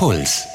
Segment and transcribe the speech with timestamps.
[0.00, 0.48] Puls.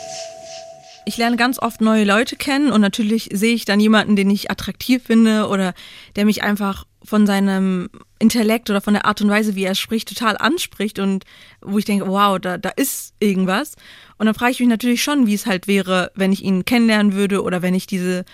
[1.05, 4.49] Ich lerne ganz oft neue Leute kennen und natürlich sehe ich dann jemanden, den ich
[4.49, 5.75] attraktiv finde oder
[6.15, 10.09] der mich einfach von seinem Intellekt oder von der Art und Weise, wie er spricht,
[10.09, 11.25] total anspricht und
[11.61, 13.75] wo ich denke, wow, da, da ist irgendwas.
[14.17, 17.13] Und dann frage ich mich natürlich schon, wie es halt wäre, wenn ich ihn kennenlernen
[17.13, 18.25] würde oder wenn ich diese,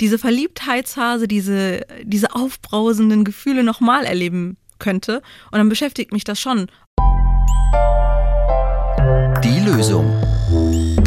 [0.00, 5.20] diese Verliebtheitsphase, diese, diese aufbrausenden Gefühle nochmal erleben könnte.
[5.50, 6.68] Und dann beschäftigt mich das schon.
[9.42, 10.23] Die Lösung.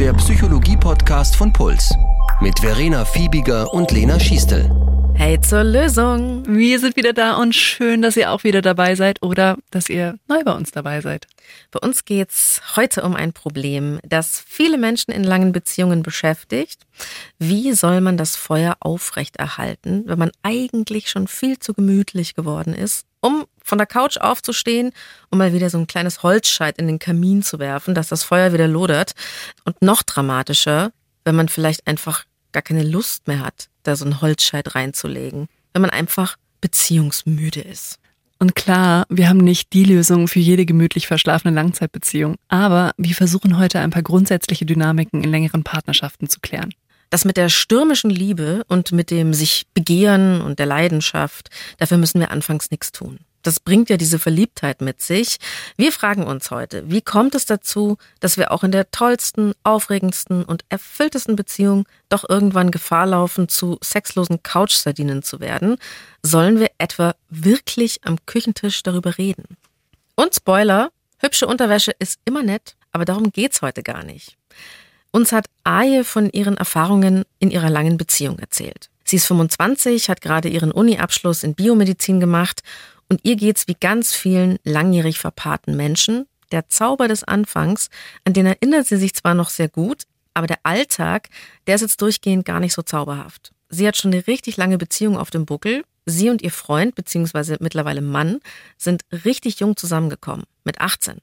[0.08, 1.94] Der Psychologie-Podcast von Puls.
[2.40, 4.72] Mit Verena Fiebiger und Lena Schiestel.
[5.16, 6.46] Hey zur Lösung.
[6.48, 10.18] Wir sind wieder da und schön, dass ihr auch wieder dabei seid oder dass ihr
[10.30, 11.28] neu bei uns dabei seid.
[11.72, 16.88] Bei uns geht's heute um ein Problem, das viele Menschen in langen Beziehungen beschäftigt.
[17.38, 23.07] Wie soll man das Feuer aufrechterhalten, wenn man eigentlich schon viel zu gemütlich geworden ist,
[23.20, 24.92] um von der Couch aufzustehen
[25.30, 28.54] und mal wieder so ein kleines Holzscheit in den Kamin zu werfen, dass das Feuer
[28.54, 29.14] wieder lodert?
[29.66, 30.92] Und noch dramatischer,
[31.26, 35.82] wenn man vielleicht einfach gar keine Lust mehr hat, da so einen Holzscheit reinzulegen, wenn
[35.82, 38.00] man einfach beziehungsmüde ist.
[38.40, 43.58] Und klar, wir haben nicht die Lösung für jede gemütlich verschlafene Langzeitbeziehung, aber wir versuchen
[43.58, 46.74] heute ein paar grundsätzliche Dynamiken in längeren Partnerschaften zu klären.
[47.10, 52.20] Das mit der stürmischen Liebe und mit dem sich begehren und der Leidenschaft, dafür müssen
[52.20, 53.20] wir anfangs nichts tun.
[53.48, 55.38] Das bringt ja diese Verliebtheit mit sich.
[55.78, 60.44] Wir fragen uns heute, wie kommt es dazu, dass wir auch in der tollsten, aufregendsten
[60.44, 65.78] und erfülltesten Beziehung doch irgendwann Gefahr laufen, zu sexlosen Couchsardinen zu werden?
[66.24, 69.56] Sollen wir etwa wirklich am Küchentisch darüber reden?
[70.16, 74.36] Und Spoiler, hübsche Unterwäsche ist immer nett, aber darum geht's heute gar nicht.
[75.18, 78.92] Uns hat Aje von ihren Erfahrungen in ihrer langen Beziehung erzählt.
[79.04, 82.62] Sie ist 25, hat gerade ihren Uni-Abschluss in Biomedizin gemacht
[83.10, 86.28] und ihr geht's wie ganz vielen langjährig verpaarten Menschen.
[86.52, 87.90] Der Zauber des Anfangs,
[88.26, 90.04] an den erinnert sie sich zwar noch sehr gut,
[90.36, 91.30] aber der Alltag,
[91.66, 93.54] der ist jetzt durchgehend gar nicht so zauberhaft.
[93.70, 95.84] Sie hat schon eine richtig lange Beziehung auf dem Buckel.
[96.06, 98.40] Sie und ihr Freund, beziehungsweise mittlerweile Mann,
[98.78, 101.18] sind richtig jung zusammengekommen, mit 18.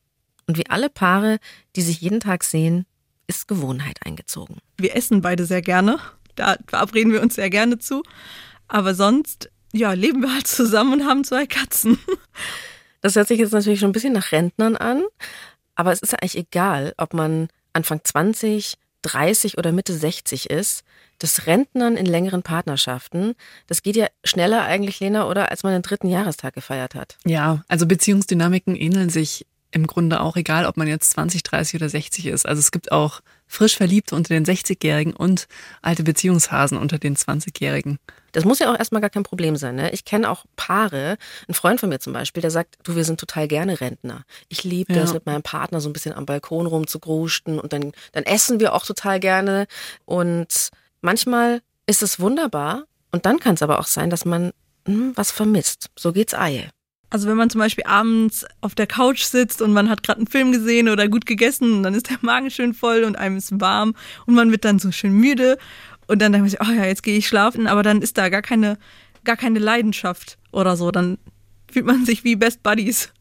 [0.49, 1.39] Und wie alle Paare,
[1.77, 2.87] die sich jeden Tag sehen,
[3.27, 4.59] ist Gewohnheit eingezogen.
[4.77, 5.99] Wir essen beide sehr gerne.
[6.35, 8.03] Da verabreden wir uns sehr gerne zu.
[8.69, 11.99] Aber sonst ja, leben wir halt zusammen und haben zwei Katzen.
[13.01, 15.03] Das hört sich jetzt natürlich schon ein bisschen nach Rentnern an,
[15.75, 20.85] aber es ist ja eigentlich egal, ob man Anfang 20, 30 oder Mitte 60 ist.
[21.19, 23.35] Das Rentnern in längeren Partnerschaften,
[23.67, 27.19] das geht ja schneller eigentlich, Lena, oder als man den dritten Jahrestag gefeiert hat.
[27.27, 31.89] Ja, also Beziehungsdynamiken ähneln sich im Grunde auch egal, ob man jetzt 20, 30 oder
[31.89, 32.47] 60 ist.
[32.47, 35.49] Also es gibt auch frisch Verliebte unter den 60-Jährigen und
[35.83, 37.99] alte Beziehungshasen unter den 20-Jährigen.
[38.31, 39.75] Das muss ja auch erstmal gar kein Problem sein.
[39.75, 39.91] Ne?
[39.91, 41.17] Ich kenne auch Paare,
[41.49, 44.25] ein Freund von mir zum Beispiel, der sagt, du, wir sind total gerne Rentner.
[44.49, 45.01] Ich liebe ja.
[45.01, 48.75] das, mit meinem Partner so ein bisschen am Balkon rumzugruschen und dann, dann essen wir
[48.75, 49.67] auch total gerne.
[50.05, 50.71] Und
[51.01, 54.53] manchmal ist es wunderbar und dann kann es aber auch sein, dass man
[54.87, 55.91] hm, was vermisst.
[55.99, 56.71] So geht's Eie.
[57.15, 60.27] Also wenn man zum Beispiel abends auf der Couch sitzt und man hat gerade einen
[60.27, 63.95] Film gesehen oder gut gegessen, dann ist der Magen schön voll und einem ist warm
[64.27, 65.57] und man wird dann so schön müde
[66.09, 68.31] und dann denkt man sich, oh ja, jetzt gehe ich schlafen, aber dann ist da
[68.31, 68.79] gar keine,
[69.23, 70.91] gar keine Leidenschaft oder so.
[70.91, 71.19] Dann
[71.71, 73.13] fühlt man sich wie Best Buddies.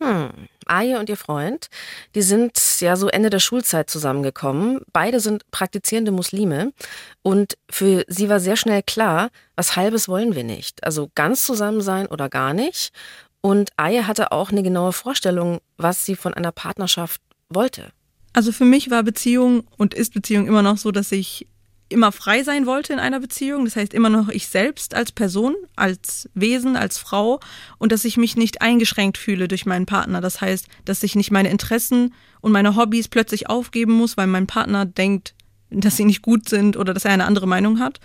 [0.00, 0.30] Hm.
[0.64, 1.68] Aje und ihr Freund,
[2.14, 4.80] die sind ja so Ende der Schulzeit zusammengekommen.
[4.94, 6.72] Beide sind praktizierende Muslime
[7.20, 10.82] und für sie war sehr schnell klar, was halbes wollen wir nicht.
[10.84, 12.92] Also ganz zusammen sein oder gar nicht.
[13.42, 17.20] Und Aje hatte auch eine genaue Vorstellung, was sie von einer Partnerschaft
[17.50, 17.92] wollte.
[18.32, 21.46] Also für mich war Beziehung und ist Beziehung immer noch so, dass ich
[21.88, 23.64] immer frei sein wollte in einer Beziehung.
[23.64, 27.40] Das heißt immer noch ich selbst als Person, als Wesen, als Frau
[27.78, 30.20] und dass ich mich nicht eingeschränkt fühle durch meinen Partner.
[30.20, 34.46] Das heißt, dass ich nicht meine Interessen und meine Hobbys plötzlich aufgeben muss, weil mein
[34.46, 35.34] Partner denkt,
[35.70, 38.00] dass sie nicht gut sind oder dass er eine andere Meinung hat.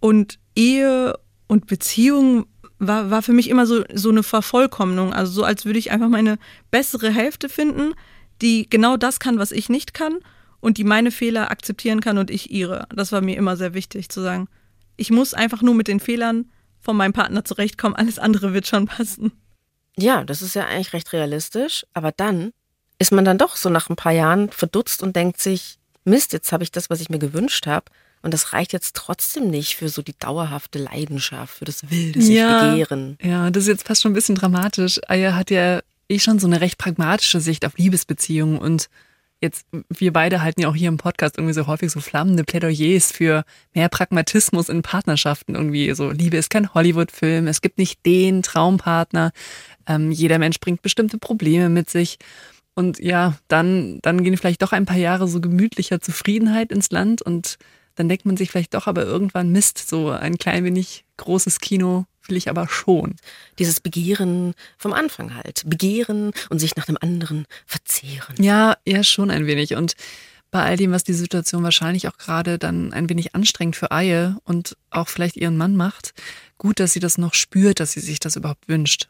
[0.00, 1.18] Und Ehe
[1.48, 2.46] und Beziehung
[2.78, 5.12] war, war für mich immer so, so eine Vervollkommnung.
[5.12, 6.38] Also so, als würde ich einfach meine
[6.70, 7.94] bessere Hälfte finden,
[8.40, 10.18] die genau das kann, was ich nicht kann
[10.60, 12.86] und die meine Fehler akzeptieren kann und ich ihre.
[12.94, 14.48] Das war mir immer sehr wichtig zu sagen.
[14.96, 18.86] Ich muss einfach nur mit den Fehlern von meinem Partner zurechtkommen, alles andere wird schon
[18.86, 19.32] passen.
[19.96, 22.52] Ja, das ist ja eigentlich recht realistisch, aber dann
[23.00, 26.52] ist man dann doch so nach ein paar Jahren verdutzt und denkt sich, Mist, jetzt
[26.52, 27.86] habe ich das, was ich mir gewünscht habe.
[28.22, 32.36] Und das reicht jetzt trotzdem nicht für so die dauerhafte Leidenschaft, für das wilde sich
[32.36, 33.16] ja, begehren.
[33.22, 35.00] Ja, das ist jetzt fast schon ein bisschen dramatisch.
[35.08, 38.88] Aya hat ja eh schon so eine recht pragmatische Sicht auf Liebesbeziehungen und
[39.40, 43.12] jetzt, wir beide halten ja auch hier im Podcast irgendwie so häufig so flammende Plädoyers
[43.12, 45.92] für mehr Pragmatismus in Partnerschaften irgendwie.
[45.94, 49.32] So, Liebe ist kein Hollywood-Film, es gibt nicht den Traumpartner,
[49.86, 52.18] ähm, jeder Mensch bringt bestimmte Probleme mit sich.
[52.74, 57.22] Und ja, dann, dann gehen vielleicht doch ein paar Jahre so gemütlicher Zufriedenheit ins Land
[57.22, 57.58] und
[57.98, 62.06] dann denkt man sich vielleicht doch aber irgendwann Mist, so ein klein wenig großes Kino
[62.28, 63.16] will ich aber schon.
[63.58, 65.62] Dieses Begehren vom Anfang halt.
[65.66, 68.36] Begehren und sich nach dem anderen verzehren.
[68.38, 69.74] Ja, ja, schon ein wenig.
[69.74, 69.94] Und
[70.50, 74.36] bei all dem, was die Situation wahrscheinlich auch gerade dann ein wenig anstrengend für Eie
[74.44, 76.14] und auch vielleicht ihren Mann macht,
[76.56, 79.08] gut, dass sie das noch spürt, dass sie sich das überhaupt wünscht.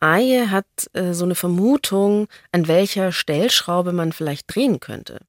[0.00, 5.20] Aie hat äh, so eine Vermutung, an welcher Stellschraube man vielleicht drehen könnte.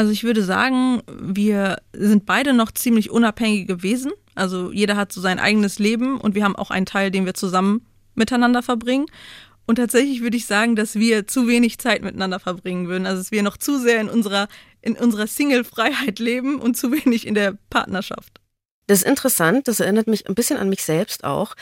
[0.00, 4.12] Also ich würde sagen, wir sind beide noch ziemlich unabhängige Wesen.
[4.34, 7.34] Also jeder hat so sein eigenes Leben und wir haben auch einen Teil, den wir
[7.34, 9.04] zusammen miteinander verbringen.
[9.66, 13.04] Und tatsächlich würde ich sagen, dass wir zu wenig Zeit miteinander verbringen würden.
[13.04, 14.48] Also dass wir noch zu sehr in unserer,
[14.80, 18.40] in unserer Single-Freiheit leben und zu wenig in der Partnerschaft.
[18.86, 21.54] Das ist interessant, das erinnert mich ein bisschen an mich selbst auch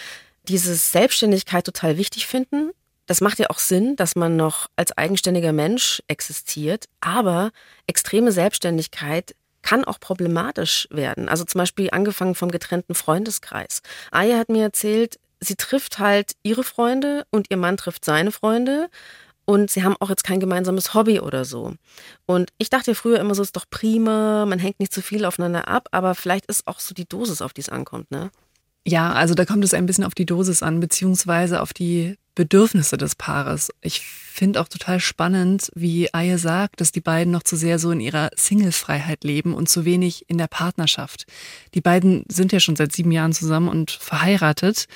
[0.44, 2.70] dieses Selbstständigkeit total wichtig finden.
[3.08, 7.50] Das macht ja auch Sinn, dass man noch als eigenständiger Mensch existiert, aber
[7.86, 11.28] extreme Selbstständigkeit kann auch problematisch werden.
[11.28, 13.80] Also zum Beispiel angefangen vom getrennten Freundeskreis.
[14.10, 18.90] Aya hat mir erzählt, sie trifft halt ihre Freunde und ihr Mann trifft seine Freunde
[19.46, 21.72] und sie haben auch jetzt kein gemeinsames Hobby oder so.
[22.26, 25.66] Und ich dachte früher immer so, ist doch prima, man hängt nicht zu viel aufeinander
[25.66, 28.30] ab, aber vielleicht ist auch so die Dosis, auf die es ankommt, ne?
[28.86, 32.96] Ja, also da kommt es ein bisschen auf die Dosis an, beziehungsweise auf die Bedürfnisse
[32.96, 33.72] des Paares.
[33.80, 37.90] Ich finde auch total spannend, wie Aye sagt, dass die beiden noch zu sehr so
[37.90, 41.26] in ihrer Single-Freiheit leben und zu wenig in der Partnerschaft.
[41.74, 44.86] Die beiden sind ja schon seit sieben Jahren zusammen und verheiratet.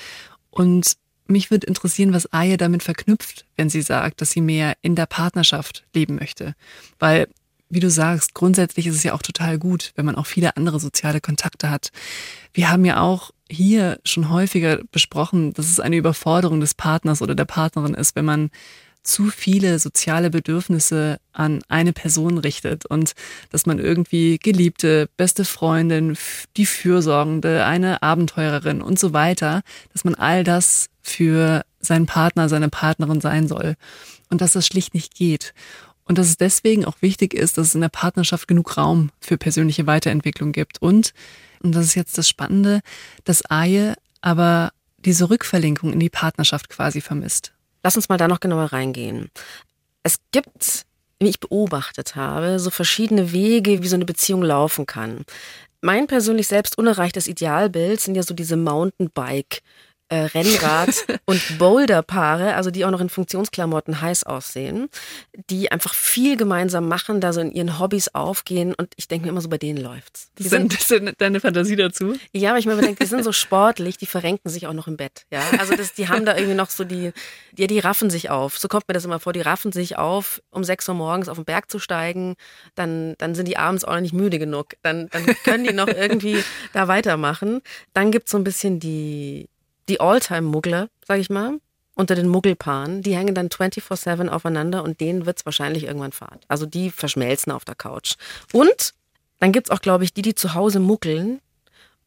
[0.51, 0.93] Und
[1.27, 5.07] mich würde interessieren, was Aye damit verknüpft, wenn sie sagt, dass sie mehr in der
[5.07, 6.55] Partnerschaft leben möchte.
[7.01, 7.27] Weil
[7.73, 10.79] wie du sagst, grundsätzlich ist es ja auch total gut, wenn man auch viele andere
[10.79, 11.91] soziale Kontakte hat.
[12.53, 17.35] Wir haben ja auch hier schon häufiger besprochen, dass es eine Überforderung des Partners oder
[17.35, 18.51] der Partnerin ist, wenn man
[19.03, 23.13] zu viele soziale Bedürfnisse an eine Person richtet und
[23.51, 26.17] dass man irgendwie Geliebte, beste Freundin,
[26.59, 29.63] die Fürsorgende, eine Abenteurerin und so weiter,
[29.95, 33.77] dass man all das für seinen Partner, seine Partnerin sein soll
[34.29, 35.55] und dass das schlicht nicht geht.
[36.05, 39.39] Und dass es deswegen auch wichtig ist, dass es in der Partnerschaft genug Raum für
[39.39, 41.13] persönliche Weiterentwicklung gibt und
[41.63, 42.81] und das ist jetzt das Spannende,
[43.25, 47.53] dass Aje aber diese Rückverlinkung in die Partnerschaft quasi vermisst.
[47.83, 49.31] Lass uns mal da noch genauer reingehen.
[50.03, 50.85] Es gibt,
[51.19, 55.25] wie ich beobachtet habe, so verschiedene Wege, wie so eine Beziehung laufen kann.
[55.81, 59.63] Mein persönlich selbst unerreichtes Idealbild sind ja so diese Mountainbike
[60.13, 64.89] äh, Rennrad- und Boulderpaare, also die auch noch in Funktionsklamotten heiß aussehen,
[65.51, 69.31] die einfach viel gemeinsam machen, da so in ihren Hobbys aufgehen und ich denke mir
[69.31, 70.31] immer so, bei denen läuft's.
[70.39, 72.15] Die sind, das ist deine Fantasie dazu?
[72.33, 74.99] Ja, aber ich mir denke, die sind so sportlich, die verrenken sich auch noch im
[74.99, 75.25] Bett.
[75.31, 77.13] Ja, also das, die haben da irgendwie noch so die,
[77.57, 78.59] ja, die raffen sich auf.
[78.59, 79.33] So kommt mir das immer vor.
[79.33, 82.37] Die raffen sich auf, um sechs Uhr morgens auf den Berg zu steigen.
[82.75, 84.75] Dann, dann sind die abends auch noch nicht müde genug.
[84.83, 86.43] Dann, dann können die noch irgendwie
[86.73, 87.63] da weitermachen.
[87.95, 89.49] Dann gibt's so ein bisschen die,
[89.89, 91.59] die Alltime-Muggler, sag ich mal,
[91.95, 96.45] unter den Muggelpaaren, die hängen dann 24-7 aufeinander und denen wird's wahrscheinlich irgendwann fad.
[96.49, 98.15] Also die verschmelzen auf der Couch.
[98.53, 98.95] Und
[99.41, 101.41] dann gibt's auch, glaube ich, die, die zu Hause muggeln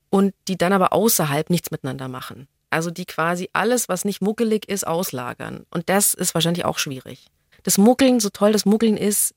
[0.09, 2.47] und die dann aber außerhalb nichts miteinander machen.
[2.69, 5.65] Also die quasi alles, was nicht muggelig ist, auslagern.
[5.69, 7.27] Und das ist wahrscheinlich auch schwierig.
[7.63, 9.33] Das Muggeln, so toll das Muggeln ist,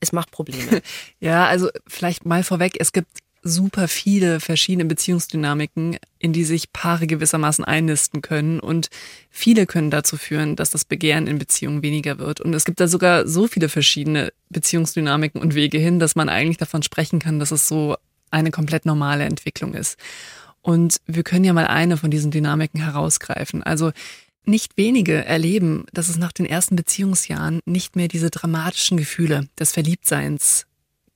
[0.00, 0.80] es macht Probleme.
[1.20, 7.06] ja, also vielleicht mal vorweg, es gibt super viele verschiedene Beziehungsdynamiken, in die sich Paare
[7.06, 8.60] gewissermaßen einnisten können.
[8.60, 8.90] Und
[9.30, 12.40] viele können dazu führen, dass das Begehren in Beziehungen weniger wird.
[12.40, 16.58] Und es gibt da sogar so viele verschiedene Beziehungsdynamiken und Wege hin, dass man eigentlich
[16.58, 17.96] davon sprechen kann, dass es so
[18.30, 19.98] eine komplett normale Entwicklung ist.
[20.62, 23.62] Und wir können ja mal eine von diesen Dynamiken herausgreifen.
[23.62, 23.92] Also
[24.44, 29.72] nicht wenige erleben, dass es nach den ersten Beziehungsjahren nicht mehr diese dramatischen Gefühle des
[29.72, 30.66] Verliebtseins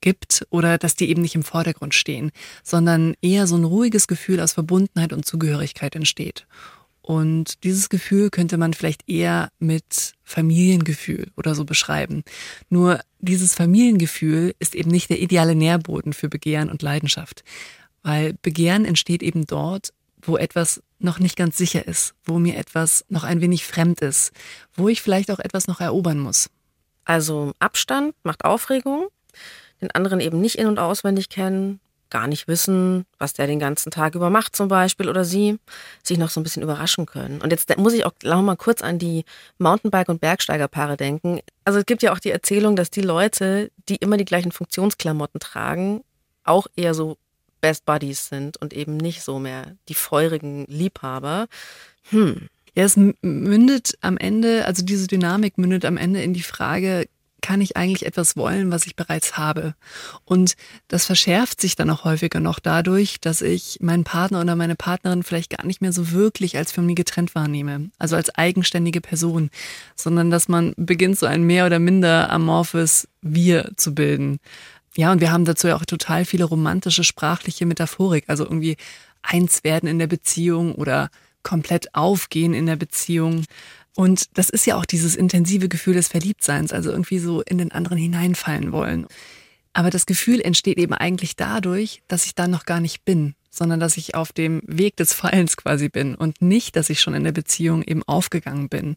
[0.04, 2.30] gibt oder dass die eben nicht im Vordergrund stehen,
[2.62, 6.46] sondern eher so ein ruhiges Gefühl aus Verbundenheit und Zugehörigkeit entsteht.
[7.00, 12.23] Und dieses Gefühl könnte man vielleicht eher mit Familiengefühl oder so beschreiben.
[12.68, 17.42] Nur dieses Familiengefühl ist eben nicht der ideale Nährboden für Begehren und Leidenschaft,
[18.02, 23.06] weil Begehren entsteht eben dort, wo etwas noch nicht ganz sicher ist, wo mir etwas
[23.08, 24.32] noch ein wenig fremd ist,
[24.75, 26.50] wo ich vielleicht auch etwas noch erobern muss.
[27.04, 29.08] Also Abstand macht Aufregung,
[29.81, 33.90] den anderen eben nicht in- und auswendig kennen, gar nicht wissen, was der den ganzen
[33.90, 35.59] Tag über macht zum Beispiel oder sie,
[36.02, 37.40] sich noch so ein bisschen überraschen können.
[37.40, 39.25] Und jetzt muss ich auch noch mal kurz an die
[39.59, 41.40] Mountainbike- und Bergsteigerpaare denken.
[41.64, 45.40] Also es gibt ja auch die Erzählung, dass die Leute, die immer die gleichen Funktionsklamotten
[45.40, 46.04] tragen,
[46.45, 47.16] auch eher so
[47.61, 51.47] Best Buddies sind und eben nicht so mehr die feurigen Liebhaber.
[52.11, 52.49] Hm.
[52.76, 57.07] Ja, es mündet am Ende, also diese Dynamik mündet am Ende in die Frage,
[57.45, 59.75] kann ich eigentlich etwas wollen, was ich bereits habe?
[60.25, 60.55] Und
[60.89, 65.23] das verschärft sich dann auch häufiger noch dadurch, dass ich meinen Partner oder meine Partnerin
[65.23, 69.51] vielleicht gar nicht mehr so wirklich als von mir getrennt wahrnehme, also als eigenständige Person,
[69.95, 74.41] sondern dass man beginnt, so ein mehr oder minder amorphes Wir zu bilden.
[74.97, 78.79] Ja, und wir haben dazu ja auch total viele romantische sprachliche Metaphorik, also irgendwie
[79.21, 81.11] eins werden in der Beziehung oder
[81.43, 83.45] komplett aufgehen in der Beziehung.
[83.97, 87.73] Und das ist ja auch dieses intensive Gefühl des Verliebtseins, also irgendwie so in den
[87.73, 89.07] anderen hineinfallen wollen.
[89.73, 93.81] Aber das Gefühl entsteht eben eigentlich dadurch, dass ich da noch gar nicht bin, sondern
[93.81, 97.25] dass ich auf dem Weg des Fallens quasi bin und nicht, dass ich schon in
[97.25, 98.97] der Beziehung eben aufgegangen bin.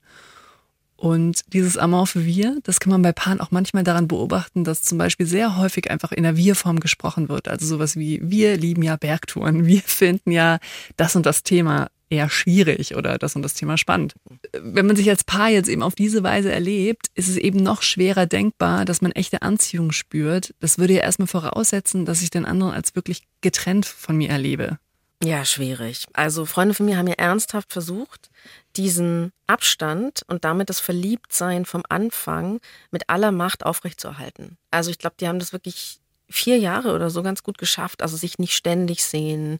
[0.96, 4.98] Und dieses amorphe Wir, das kann man bei Paaren auch manchmal daran beobachten, dass zum
[4.98, 7.48] Beispiel sehr häufig einfach in der Wir-Form gesprochen wird.
[7.48, 10.58] Also sowas wie, wir lieben ja Bergtouren, wir finden ja
[10.96, 14.15] das und das Thema eher schwierig oder das und das Thema spannend.
[14.53, 17.81] Wenn man sich als Paar jetzt eben auf diese Weise erlebt, ist es eben noch
[17.81, 20.53] schwerer denkbar, dass man echte Anziehung spürt.
[20.59, 24.79] Das würde ja erstmal voraussetzen, dass ich den anderen als wirklich getrennt von mir erlebe.
[25.23, 26.05] Ja, schwierig.
[26.13, 28.29] Also Freunde von mir haben ja ernsthaft versucht,
[28.75, 32.59] diesen Abstand und damit das Verliebtsein vom Anfang
[32.91, 34.57] mit aller Macht aufrechtzuerhalten.
[34.69, 35.99] Also ich glaube, die haben das wirklich
[36.29, 38.01] vier Jahre oder so ganz gut geschafft.
[38.01, 39.60] Also sich nicht ständig sehen,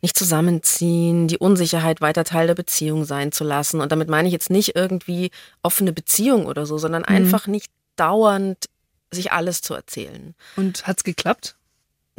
[0.00, 3.80] nicht zusammenziehen, die Unsicherheit weiter Teil der Beziehung sein zu lassen.
[3.80, 5.30] Und damit meine ich jetzt nicht irgendwie
[5.62, 7.08] offene Beziehung oder so, sondern mhm.
[7.08, 8.66] einfach nicht dauernd
[9.10, 10.34] sich alles zu erzählen.
[10.56, 11.56] Und hat's geklappt?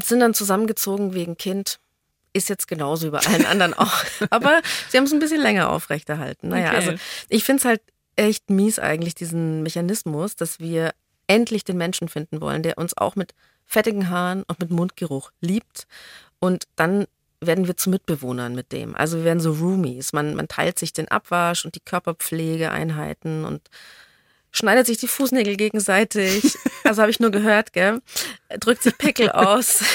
[0.02, 1.80] Sind dann zusammengezogen wegen Kind
[2.34, 4.04] ist jetzt genauso wie bei allen anderen auch.
[4.32, 6.50] Aber sie haben es ein bisschen länger aufrechterhalten.
[6.50, 6.76] Naja, okay.
[6.76, 6.94] also
[7.30, 7.82] ich finde es halt
[8.16, 10.94] echt mies eigentlich, diesen Mechanismus, dass wir
[11.28, 13.34] endlich den Menschen finden wollen, der uns auch mit
[13.66, 15.88] fettigen Haaren und mit Mundgeruch liebt.
[16.40, 17.06] Und dann
[17.42, 18.96] werden wir zu Mitbewohnern mit dem.
[18.96, 20.14] Also wir werden so Roomies.
[20.14, 23.70] Man, man teilt sich den Abwasch und die Körperpflegeeinheiten und
[24.52, 26.58] schneidet sich die Fußnägel gegenseitig.
[26.86, 28.02] Also habe ich nur gehört, gell?
[28.60, 29.86] Drückt sich Pickel aus,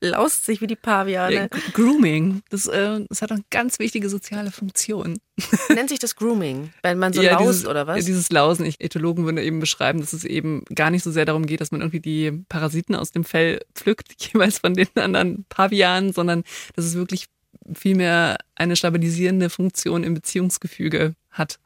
[0.00, 1.48] laust sich wie die Paviane.
[1.72, 5.18] Grooming, das, äh, das hat eine ganz wichtige soziale Funktion.
[5.68, 7.98] Nennt sich das Grooming, wenn man so ja, laust dieses, oder was?
[7.98, 8.64] Ja, dieses Lausen.
[8.64, 11.70] Ich, Ethologen würden eben beschreiben, dass es eben gar nicht so sehr darum geht, dass
[11.70, 16.84] man irgendwie die Parasiten aus dem Fell pflückt, jeweils von den anderen Pavianen, sondern dass
[16.84, 17.26] es wirklich
[17.74, 21.58] vielmehr eine stabilisierende Funktion im Beziehungsgefüge hat.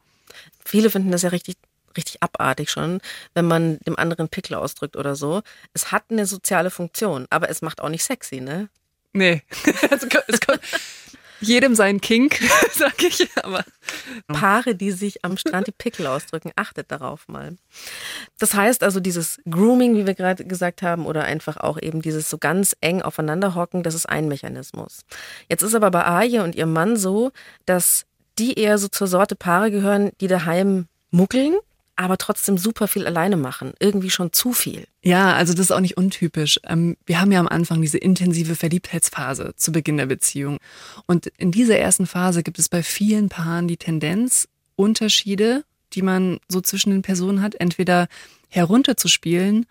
[0.63, 1.55] Viele finden das ja richtig
[1.97, 3.01] richtig abartig schon,
[3.33, 5.41] wenn man dem anderen Pickel ausdrückt oder so.
[5.73, 8.69] Es hat eine soziale Funktion, aber es macht auch nicht sexy, ne?
[9.13, 9.41] Nee.
[9.89, 10.59] Also, es kommt,
[11.39, 12.39] jedem sein Kink,
[12.73, 13.63] sag ich, aber.
[14.27, 17.57] Paare, die sich am Strand die Pickel ausdrücken, achtet darauf mal.
[18.39, 22.29] Das heißt also, dieses Grooming, wie wir gerade gesagt haben, oder einfach auch eben dieses
[22.29, 25.01] so ganz eng aufeinander hocken, das ist ein Mechanismus.
[25.49, 27.31] Jetzt ist aber bei Aje und ihrem Mann so,
[27.65, 28.05] dass
[28.37, 31.55] die eher so zur Sorte Paare gehören, die daheim muckeln
[31.95, 33.73] aber trotzdem super viel alleine machen.
[33.79, 34.85] Irgendwie schon zu viel.
[35.01, 36.59] Ja, also das ist auch nicht untypisch.
[36.65, 40.57] Ähm, wir haben ja am Anfang diese intensive Verliebtheitsphase zu Beginn der Beziehung.
[41.05, 46.39] Und in dieser ersten Phase gibt es bei vielen Paaren die Tendenz, Unterschiede, die man
[46.49, 48.07] so zwischen den Personen hat, entweder
[48.49, 49.65] herunterzuspielen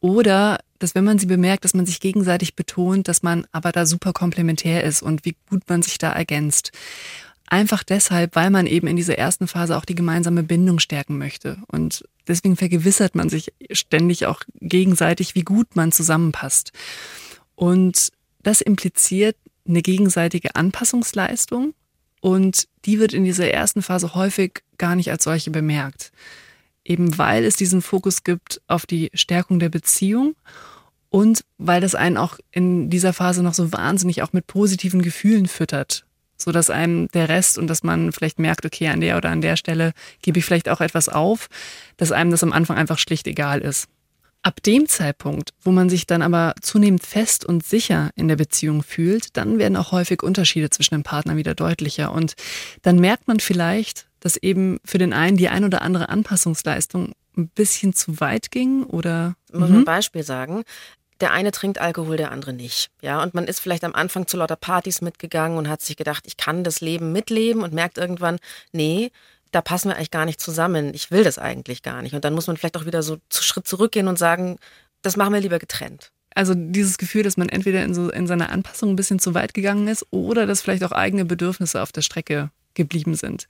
[0.00, 3.86] oder dass wenn man sie bemerkt, dass man sich gegenseitig betont, dass man aber da
[3.86, 6.72] super komplementär ist und wie gut man sich da ergänzt.
[7.52, 11.58] Einfach deshalb, weil man eben in dieser ersten Phase auch die gemeinsame Bindung stärken möchte.
[11.70, 16.72] Und deswegen vergewissert man sich ständig auch gegenseitig, wie gut man zusammenpasst.
[17.54, 18.08] Und
[18.42, 19.36] das impliziert
[19.68, 21.74] eine gegenseitige Anpassungsleistung.
[22.22, 26.10] Und die wird in dieser ersten Phase häufig gar nicht als solche bemerkt.
[26.86, 30.36] Eben weil es diesen Fokus gibt auf die Stärkung der Beziehung
[31.10, 35.48] und weil das einen auch in dieser Phase noch so wahnsinnig auch mit positiven Gefühlen
[35.48, 36.06] füttert
[36.42, 39.40] so dass einem der Rest und dass man vielleicht merkt, okay, an der oder an
[39.40, 41.48] der Stelle gebe ich vielleicht auch etwas auf,
[41.96, 43.88] dass einem das am Anfang einfach schlicht egal ist.
[44.42, 48.82] Ab dem Zeitpunkt, wo man sich dann aber zunehmend fest und sicher in der Beziehung
[48.82, 52.10] fühlt, dann werden auch häufig Unterschiede zwischen den Partnern wieder deutlicher.
[52.10, 52.34] Und
[52.82, 57.48] dann merkt man vielleicht, dass eben für den einen die ein oder andere Anpassungsleistung ein
[57.48, 59.36] bisschen zu weit ging oder.
[59.52, 59.78] Ich muss mhm.
[59.78, 60.64] ein Beispiel sagen
[61.22, 62.90] der eine trinkt Alkohol, der andere nicht.
[63.00, 66.24] Ja, und man ist vielleicht am Anfang zu lauter Partys mitgegangen und hat sich gedacht,
[66.26, 68.38] ich kann das Leben mitleben und merkt irgendwann,
[68.72, 69.10] nee,
[69.52, 70.92] da passen wir eigentlich gar nicht zusammen.
[70.94, 72.14] Ich will das eigentlich gar nicht.
[72.14, 74.58] Und dann muss man vielleicht auch wieder so zu Schritt zurückgehen und sagen,
[75.02, 76.10] das machen wir lieber getrennt.
[76.34, 79.54] Also dieses Gefühl, dass man entweder in, so, in seiner Anpassung ein bisschen zu weit
[79.54, 83.46] gegangen ist oder dass vielleicht auch eigene Bedürfnisse auf der Strecke geblieben sind.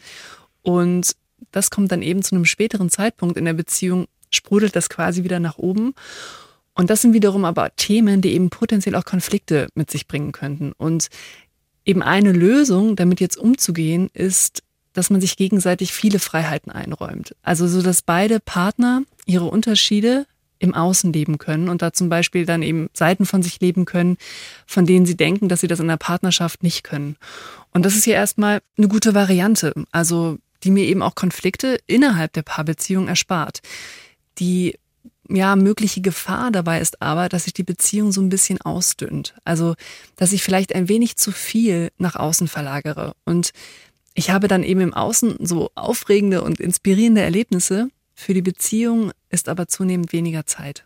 [0.62, 1.14] Und
[1.52, 5.38] das kommt dann eben zu einem späteren Zeitpunkt in der Beziehung, sprudelt das quasi wieder
[5.38, 5.95] nach oben.
[6.75, 10.73] Und das sind wiederum aber Themen, die eben potenziell auch Konflikte mit sich bringen könnten.
[10.73, 11.09] Und
[11.85, 14.62] eben eine Lösung, damit jetzt umzugehen, ist,
[14.93, 17.35] dass man sich gegenseitig viele Freiheiten einräumt.
[17.43, 20.26] Also so, dass beide Partner ihre Unterschiede
[20.59, 24.17] im Außen leben können und da zum Beispiel dann eben Seiten von sich leben können,
[24.64, 27.17] von denen sie denken, dass sie das in der Partnerschaft nicht können.
[27.73, 32.33] Und das ist ja erstmal eine gute Variante, also die mir eben auch Konflikte innerhalb
[32.35, 33.61] der Paarbeziehung erspart.
[34.38, 34.79] Die
[35.35, 39.35] ja, mögliche Gefahr dabei ist aber, dass sich die Beziehung so ein bisschen ausdünnt.
[39.45, 39.75] Also,
[40.17, 43.15] dass ich vielleicht ein wenig zu viel nach außen verlagere.
[43.25, 43.53] Und
[44.15, 47.89] ich habe dann eben im Außen so aufregende und inspirierende Erlebnisse.
[48.15, 50.85] Für die Beziehung ist aber zunehmend weniger Zeit.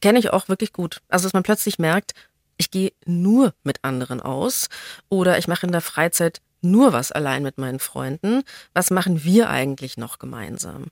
[0.00, 1.00] Kenne ich auch wirklich gut.
[1.08, 2.12] Also, dass man plötzlich merkt,
[2.56, 4.68] ich gehe nur mit anderen aus
[5.08, 8.42] oder ich mache in der Freizeit nur was allein mit meinen Freunden.
[8.74, 10.86] Was machen wir eigentlich noch gemeinsam?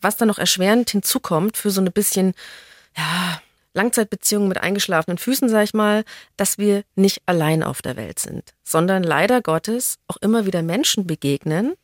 [0.00, 2.34] Was dann noch erschwerend hinzukommt für so eine bisschen,
[2.96, 3.40] ja,
[3.76, 6.04] Langzeitbeziehungen mit eingeschlafenen Füßen, sag ich mal,
[6.36, 11.08] dass wir nicht allein auf der Welt sind, sondern leider Gottes auch immer wieder Menschen
[11.08, 11.74] begegnen,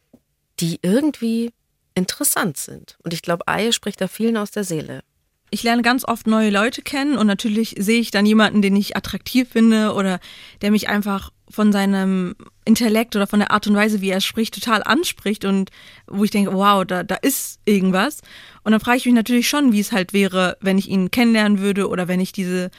[0.60, 1.52] die irgendwie
[1.94, 2.96] interessant sind.
[3.02, 5.02] Und ich glaube, Eie spricht da vielen aus der Seele
[5.50, 8.96] ich lerne ganz oft neue Leute kennen und natürlich sehe ich dann jemanden, den ich
[8.96, 10.20] attraktiv finde oder
[10.62, 12.36] der mich einfach von seinem
[12.70, 15.70] Intellekt oder von der Art und Weise, wie er spricht, total anspricht und
[16.06, 18.20] wo ich denke, wow, da, da ist irgendwas.
[18.62, 21.58] Und dann frage ich mich natürlich schon, wie es halt wäre, wenn ich ihn kennenlernen
[21.58, 22.70] würde oder wenn ich diese,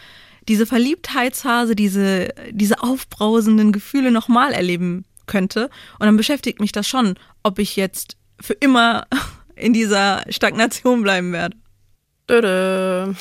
[0.48, 5.70] diese Verliebtheitsphase, diese, diese aufbrausenden Gefühle nochmal erleben könnte.
[6.00, 9.08] Und dann beschäftigt mich das schon, ob ich jetzt für immer
[9.56, 11.58] in dieser Stagnation bleiben werde.
[12.30, 13.14] Dödö.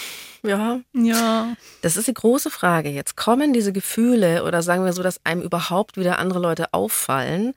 [0.43, 0.81] Ja.
[0.93, 1.55] Ja.
[1.83, 3.17] Das ist die große Frage jetzt.
[3.17, 7.55] Kommen diese Gefühle oder sagen wir so, dass einem überhaupt wieder andere Leute auffallen,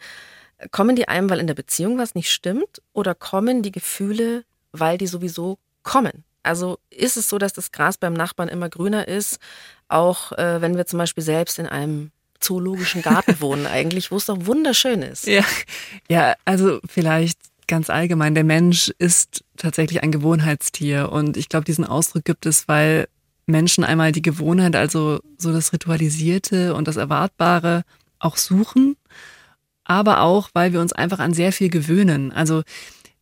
[0.71, 4.97] kommen die einem, weil in der Beziehung was nicht stimmt oder kommen die Gefühle, weil
[4.97, 6.23] die sowieso kommen?
[6.43, 9.39] Also ist es so, dass das Gras beim Nachbarn immer grüner ist,
[9.87, 14.25] auch äh, wenn wir zum Beispiel selbst in einem zoologischen Garten wohnen eigentlich, wo es
[14.25, 15.25] doch wunderschön ist.
[15.25, 15.45] Ja,
[16.09, 21.85] ja also vielleicht ganz allgemein, der Mensch ist tatsächlich ein Gewohnheitstier und ich glaube, diesen
[21.85, 23.07] Ausdruck gibt es, weil
[23.45, 27.83] Menschen einmal die Gewohnheit, also so das Ritualisierte und das Erwartbare
[28.19, 28.95] auch suchen,
[29.83, 32.31] aber auch, weil wir uns einfach an sehr viel gewöhnen.
[32.31, 32.63] Also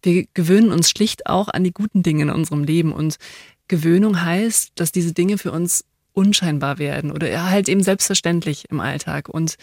[0.04, 3.17] wir gewöhnen uns schlicht auch an die guten Dinge in unserem Leben und
[3.67, 9.30] Gewöhnung heißt, dass diese Dinge für uns unscheinbar werden oder halt eben selbstverständlich im Alltag
[9.30, 9.56] und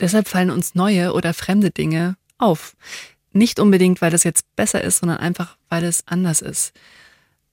[0.00, 2.74] deshalb fallen uns neue oder fremde Dinge auf.
[3.32, 6.72] Nicht unbedingt, weil das jetzt besser ist, sondern einfach, weil es anders ist.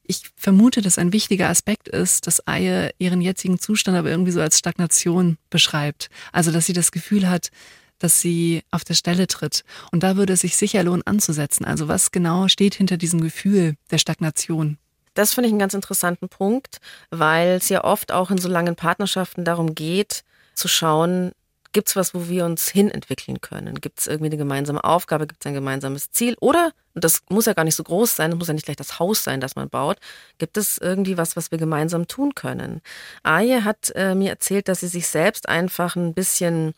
[0.03, 4.41] Ich vermute, dass ein wichtiger Aspekt ist, dass Aie ihren jetzigen Zustand aber irgendwie so
[4.41, 6.09] als Stagnation beschreibt.
[6.31, 7.49] Also, dass sie das Gefühl hat,
[7.99, 9.63] dass sie auf der Stelle tritt.
[9.91, 11.65] Und da würde es sich sicher lohnen anzusetzen.
[11.65, 14.77] Also, was genau steht hinter diesem Gefühl der Stagnation?
[15.13, 16.79] Das finde ich einen ganz interessanten Punkt,
[17.11, 20.23] weil es ja oft auch in so langen Partnerschaften darum geht,
[20.55, 21.31] zu schauen,
[21.71, 23.79] Gibt es was, wo wir uns hinentwickeln können?
[23.79, 25.27] Gibt es irgendwie eine gemeinsame Aufgabe?
[25.27, 26.35] Gibt es ein gemeinsames Ziel?
[26.39, 28.77] Oder, und das muss ja gar nicht so groß sein, das muss ja nicht gleich
[28.77, 29.97] das Haus sein, das man baut,
[30.39, 32.81] gibt es irgendwie was, was wir gemeinsam tun können?
[33.21, 36.73] Aje hat äh, mir erzählt, dass sie sich selbst einfach ein bisschen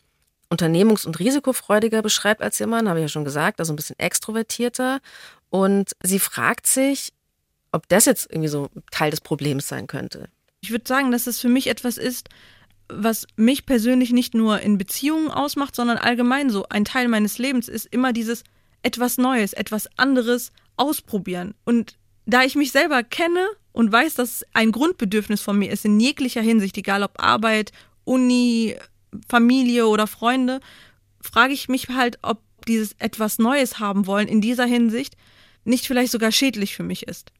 [0.52, 3.98] unternehmungs- und risikofreudiger beschreibt als ihr Mann, habe ich ja schon gesagt, also ein bisschen
[3.98, 5.00] extrovertierter.
[5.48, 7.12] Und sie fragt sich,
[7.72, 10.28] ob das jetzt irgendwie so Teil des Problems sein könnte.
[10.60, 12.28] Ich würde sagen, dass es für mich etwas ist,
[12.88, 17.68] was mich persönlich nicht nur in Beziehungen ausmacht, sondern allgemein so ein Teil meines Lebens
[17.68, 18.44] ist immer dieses
[18.82, 21.54] etwas Neues, etwas anderes ausprobieren.
[21.64, 25.98] Und da ich mich selber kenne und weiß, dass ein Grundbedürfnis von mir ist in
[25.98, 27.72] jeglicher Hinsicht, egal ob Arbeit,
[28.04, 28.76] Uni,
[29.28, 30.60] Familie oder Freunde,
[31.20, 35.16] frage ich mich halt, ob dieses etwas Neues haben wollen in dieser Hinsicht
[35.64, 37.32] nicht vielleicht sogar schädlich für mich ist.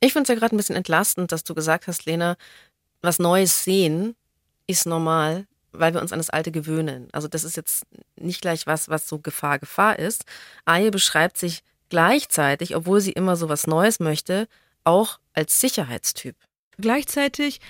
[0.00, 2.36] Ich finde es ja gerade ein bisschen entlastend, dass du gesagt hast, Lena,
[3.02, 4.14] was Neues sehen
[4.68, 7.08] ist normal, weil wir uns an das Alte gewöhnen.
[7.10, 7.84] Also das ist jetzt
[8.16, 10.24] nicht gleich was, was so Gefahr, Gefahr ist.
[10.64, 14.46] Aye beschreibt sich gleichzeitig, obwohl sie immer so was Neues möchte,
[14.84, 16.36] auch als Sicherheitstyp.
[16.78, 17.60] Gleichzeitig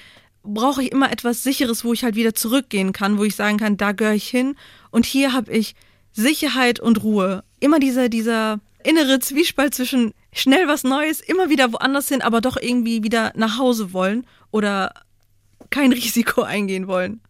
[0.42, 3.76] brauche ich immer etwas Sicheres, wo ich halt wieder zurückgehen kann, wo ich sagen kann,
[3.76, 4.56] da gehöre ich hin.
[4.90, 5.74] Und hier habe ich
[6.12, 7.44] Sicherheit und Ruhe.
[7.60, 12.56] Immer dieser, dieser innere Zwiespalt zwischen schnell was Neues, immer wieder woanders hin, aber doch
[12.56, 14.92] irgendwie wieder nach Hause wollen oder
[15.70, 17.20] kein Risiko eingehen wollen.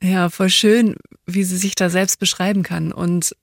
[0.00, 0.96] Ja, voll schön,
[1.26, 2.92] wie sie sich da selbst beschreiben kann.
[2.92, 3.34] Und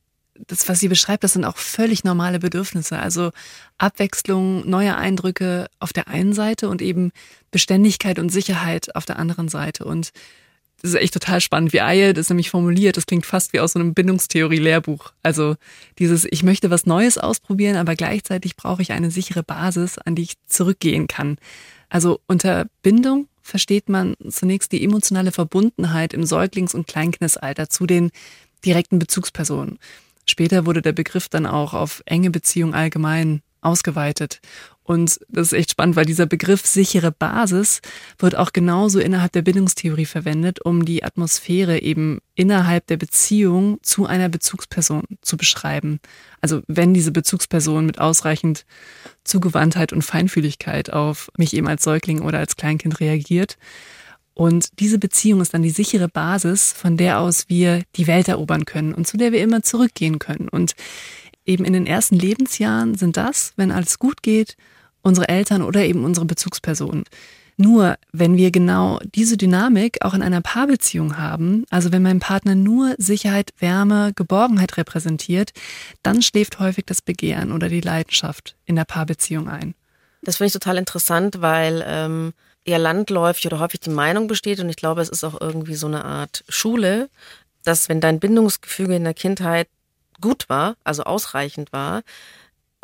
[0.48, 3.00] das, was sie beschreibt, das sind auch völlig normale Bedürfnisse.
[3.00, 3.32] Also
[3.78, 7.12] Abwechslung, neue Eindrücke auf der einen Seite und eben
[7.52, 9.86] Beständigkeit und Sicherheit auf der anderen Seite.
[9.86, 10.12] Und
[10.82, 12.98] das ist echt total spannend, wie Eie das nämlich formuliert.
[12.98, 15.14] Das klingt fast wie aus so einem Bindungstheorie-Lehrbuch.
[15.24, 15.56] Also
[16.00, 20.24] dieses, ich möchte was Neues ausprobieren, aber gleichzeitig brauche ich eine sichere Basis, an die
[20.24, 21.38] ich zurückgehen kann.
[21.90, 28.10] Also unter Bindung versteht man zunächst die emotionale Verbundenheit im Säuglings- und Kleinkindalter zu den
[28.66, 29.78] direkten Bezugspersonen.
[30.26, 34.42] Später wurde der Begriff dann auch auf enge Beziehungen allgemein ausgeweitet.
[34.86, 37.82] Und das ist echt spannend, weil dieser Begriff sichere Basis
[38.20, 44.06] wird auch genauso innerhalb der Bindungstheorie verwendet, um die Atmosphäre eben innerhalb der Beziehung zu
[44.06, 46.00] einer Bezugsperson zu beschreiben.
[46.40, 48.64] Also wenn diese Bezugsperson mit ausreichend
[49.24, 53.58] Zugewandtheit und Feinfühligkeit auf mich eben als Säugling oder als Kleinkind reagiert.
[54.36, 58.66] Und diese Beziehung ist dann die sichere Basis, von der aus wir die Welt erobern
[58.66, 60.48] können und zu der wir immer zurückgehen können.
[60.48, 60.76] Und
[61.44, 64.58] eben in den ersten Lebensjahren sind das, wenn alles gut geht,
[65.06, 67.04] unsere Eltern oder eben unsere Bezugspersonen.
[67.58, 72.56] Nur wenn wir genau diese Dynamik auch in einer Paarbeziehung haben, also wenn mein Partner
[72.56, 75.54] nur Sicherheit, Wärme, Geborgenheit repräsentiert,
[76.04, 79.74] dann schläft häufig das Begehren oder die Leidenschaft in der Paarbeziehung ein.
[80.24, 82.34] Das finde ich total interessant, weil ähm,
[82.66, 85.88] eher landläufig oder häufig die Meinung besteht, und ich glaube, es ist auch irgendwie so
[85.88, 87.10] eine Art Schule,
[87.64, 89.68] dass wenn dein Bindungsgefüge in der Kindheit
[90.20, 92.02] gut war, also ausreichend war,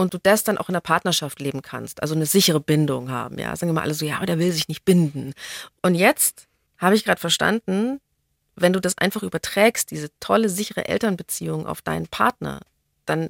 [0.02, 3.38] und du das dann auch in der Partnerschaft leben kannst, also eine sichere Bindung haben,
[3.38, 3.56] ja.
[3.56, 5.34] Sagen immer alle so, ja, aber der will sich nicht binden.
[5.82, 8.02] Und jetzt habe ich gerade verstanden,
[8.56, 12.60] wenn du das einfach überträgst, diese tolle, sichere Elternbeziehung auf deinen Partner,
[13.06, 13.30] dann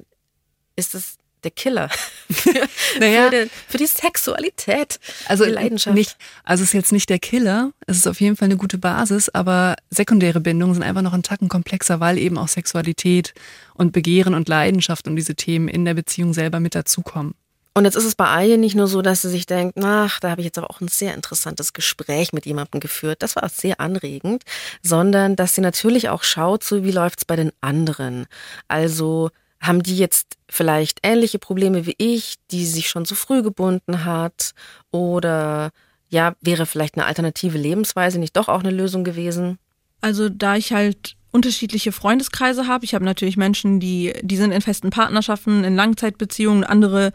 [0.74, 1.88] ist es der Killer
[2.30, 2.52] für,
[3.00, 5.94] naja, für, den, für, die Sexualität, also die Leidenschaft.
[5.94, 8.78] Nicht, also es ist jetzt nicht der Killer, es ist auf jeden Fall eine gute
[8.78, 13.34] Basis, aber sekundäre Bindungen sind einfach noch einen Tacken komplexer, weil eben auch Sexualität
[13.74, 17.34] und Begehren und Leidenschaft und diese Themen in der Beziehung selber mit dazukommen.
[17.74, 20.30] Und jetzt ist es bei Aye nicht nur so, dass sie sich denkt, ach, da
[20.30, 23.22] habe ich jetzt aber auch ein sehr interessantes Gespräch mit jemandem geführt.
[23.22, 24.42] Das war sehr anregend,
[24.82, 28.26] sondern dass sie natürlich auch schaut, so wie läuft's bei den anderen.
[28.68, 29.30] Also
[29.62, 34.52] haben die jetzt vielleicht ähnliche Probleme wie ich, die sich schon zu früh gebunden hat?
[34.90, 35.70] Oder
[36.10, 39.58] ja, wäre vielleicht eine alternative Lebensweise nicht doch auch eine Lösung gewesen?
[40.00, 44.60] Also da ich halt unterschiedliche Freundeskreise habe, ich habe natürlich Menschen, die, die sind in
[44.60, 47.12] festen Partnerschaften, in Langzeitbeziehungen, andere,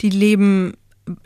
[0.00, 0.72] die leben,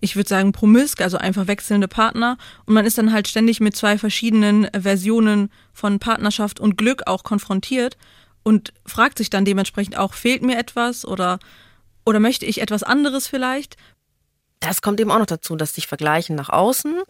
[0.01, 2.37] ich würde sagen, promisk, also einfach wechselnde Partner.
[2.67, 7.23] Und man ist dann halt ständig mit zwei verschiedenen Versionen von Partnerschaft und Glück auch
[7.23, 7.97] konfrontiert
[8.45, 11.41] und fragt sich dann dementsprechend auch, fehlt mir etwas oder,
[12.05, 13.77] oder möchte ich etwas anderes vielleicht?
[14.61, 17.03] Das kommt eben auch noch dazu, dass sich vergleichen nach außen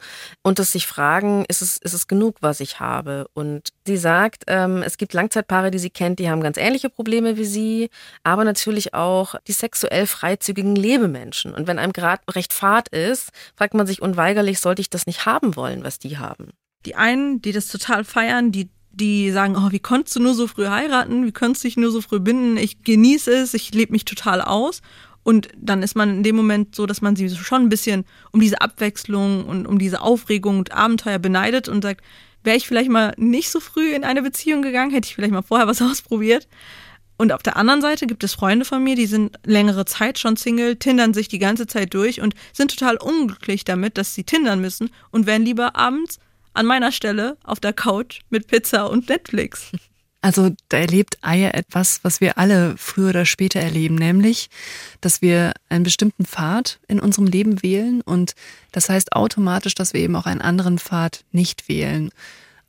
[0.43, 3.29] und dass sich fragen, ist es, ist es genug, was ich habe?
[3.33, 7.37] Und sie sagt, ähm, es gibt Langzeitpaare, die sie kennt, die haben ganz ähnliche Probleme
[7.37, 7.91] wie sie,
[8.25, 11.55] aber natürlich auch die sexuell freizügigen Lebemenschen.
[11.55, 15.25] Und wenn einem gerade recht fad ist, fragt man sich unweigerlich, sollte ich das nicht
[15.25, 16.51] haben wollen, was die haben?
[16.87, 20.47] Die einen, die das total feiern, die die sagen, oh, wie konntest du nur so
[20.47, 23.93] früh heiraten, wie konntest du dich nur so früh binden, ich genieße es, ich lebe
[23.93, 24.83] mich total aus.
[25.23, 28.41] Und dann ist man in dem Moment so, dass man sie schon ein bisschen um
[28.41, 32.03] diese Abwechslung und um diese Aufregung und Abenteuer beneidet und sagt,
[32.45, 35.43] wäre ich vielleicht mal nicht so früh in eine Beziehung gegangen, hätte ich vielleicht mal
[35.43, 36.47] vorher was ausprobiert.
[37.17, 40.37] Und auf der anderen Seite gibt es Freunde von mir, die sind längere Zeit schon
[40.37, 44.61] Single, tindern sich die ganze Zeit durch und sind total unglücklich damit, dass sie tindern
[44.61, 46.19] müssen und wären lieber abends
[46.55, 49.71] an meiner Stelle auf der Couch mit Pizza und Netflix.
[50.25, 54.49] Also da erlebt Aya etwas, was wir alle früher oder später erleben, nämlich,
[55.03, 58.35] dass wir einen bestimmten Pfad in unserem Leben wählen und
[58.73, 62.09] das heißt automatisch, dass wir eben auch einen anderen Pfad nicht wählen.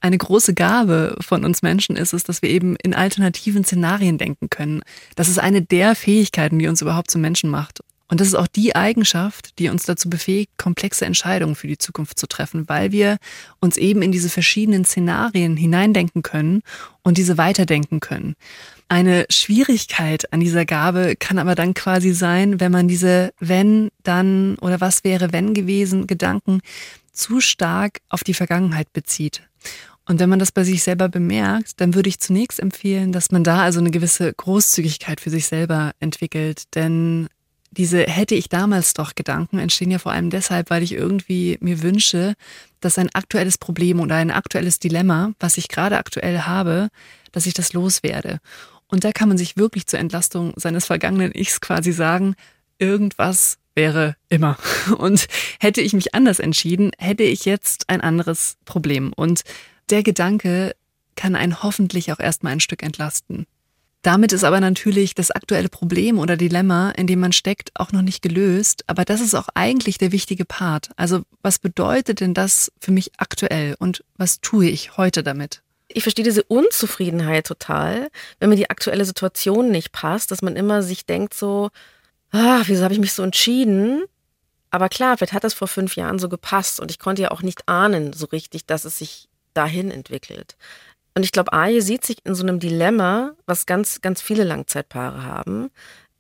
[0.02, 4.50] Eine große Gabe von uns Menschen ist es, dass wir eben in alternativen Szenarien denken
[4.50, 4.82] können.
[5.15, 7.80] Das ist eine der Fähigkeiten, die uns überhaupt zum Menschen macht.
[8.08, 12.20] Und das ist auch die Eigenschaft, die uns dazu befähigt, komplexe Entscheidungen für die Zukunft
[12.20, 13.18] zu treffen, weil wir
[13.60, 16.62] uns eben in diese verschiedenen Szenarien hineindenken können
[17.02, 18.36] und diese weiterdenken können.
[18.88, 24.58] Eine Schwierigkeit an dieser Gabe kann aber dann quasi sein, wenn man diese wenn, dann
[24.60, 26.62] oder was wäre wenn gewesen Gedanken
[27.12, 29.41] zu stark auf die Vergangenheit bezieht.
[30.08, 33.44] Und wenn man das bei sich selber bemerkt, dann würde ich zunächst empfehlen, dass man
[33.44, 36.76] da also eine gewisse Großzügigkeit für sich selber entwickelt.
[36.76, 37.28] Denn
[37.78, 41.82] diese hätte ich damals doch Gedanken entstehen ja vor allem deshalb, weil ich irgendwie mir
[41.82, 42.36] wünsche,
[42.80, 46.90] dass ein aktuelles Problem oder ein aktuelles Dilemma, was ich gerade aktuell habe,
[47.32, 48.40] dass ich das loswerde.
[48.88, 52.36] Und da kann man sich wirklich zur Entlastung seines vergangenen Ichs quasi sagen,
[52.78, 54.58] irgendwas wäre immer.
[54.98, 55.28] Und
[55.60, 59.12] hätte ich mich anders entschieden, hätte ich jetzt ein anderes Problem.
[59.14, 59.42] Und
[59.90, 60.76] der Gedanke
[61.16, 63.46] kann einen hoffentlich auch erstmal ein Stück entlasten.
[64.06, 68.04] Damit ist aber natürlich das aktuelle Problem oder Dilemma, in dem man steckt, auch noch
[68.04, 68.84] nicht gelöst.
[68.86, 70.91] Aber das ist auch eigentlich der wichtige Part.
[70.96, 75.63] Also was bedeutet denn das für mich aktuell und was tue ich heute damit?
[75.88, 80.84] Ich verstehe diese Unzufriedenheit total, wenn mir die aktuelle Situation nicht passt, dass man immer
[80.84, 81.72] sich denkt so,
[82.30, 84.04] ah, wieso habe ich mich so entschieden?
[84.70, 87.41] Aber klar, vielleicht hat das vor fünf Jahren so gepasst und ich konnte ja auch
[87.41, 90.58] nicht ahnen so richtig, dass es sich dahin entwickelt.
[91.15, 95.23] Und ich glaube, Aje sieht sich in so einem Dilemma, was ganz, ganz viele Langzeitpaare
[95.23, 95.69] haben.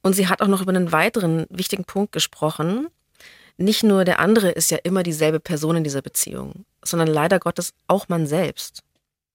[0.01, 2.87] Und sie hat auch noch über einen weiteren wichtigen Punkt gesprochen.
[3.57, 7.73] Nicht nur der andere ist ja immer dieselbe Person in dieser Beziehung, sondern leider Gottes
[7.87, 8.83] auch man selbst.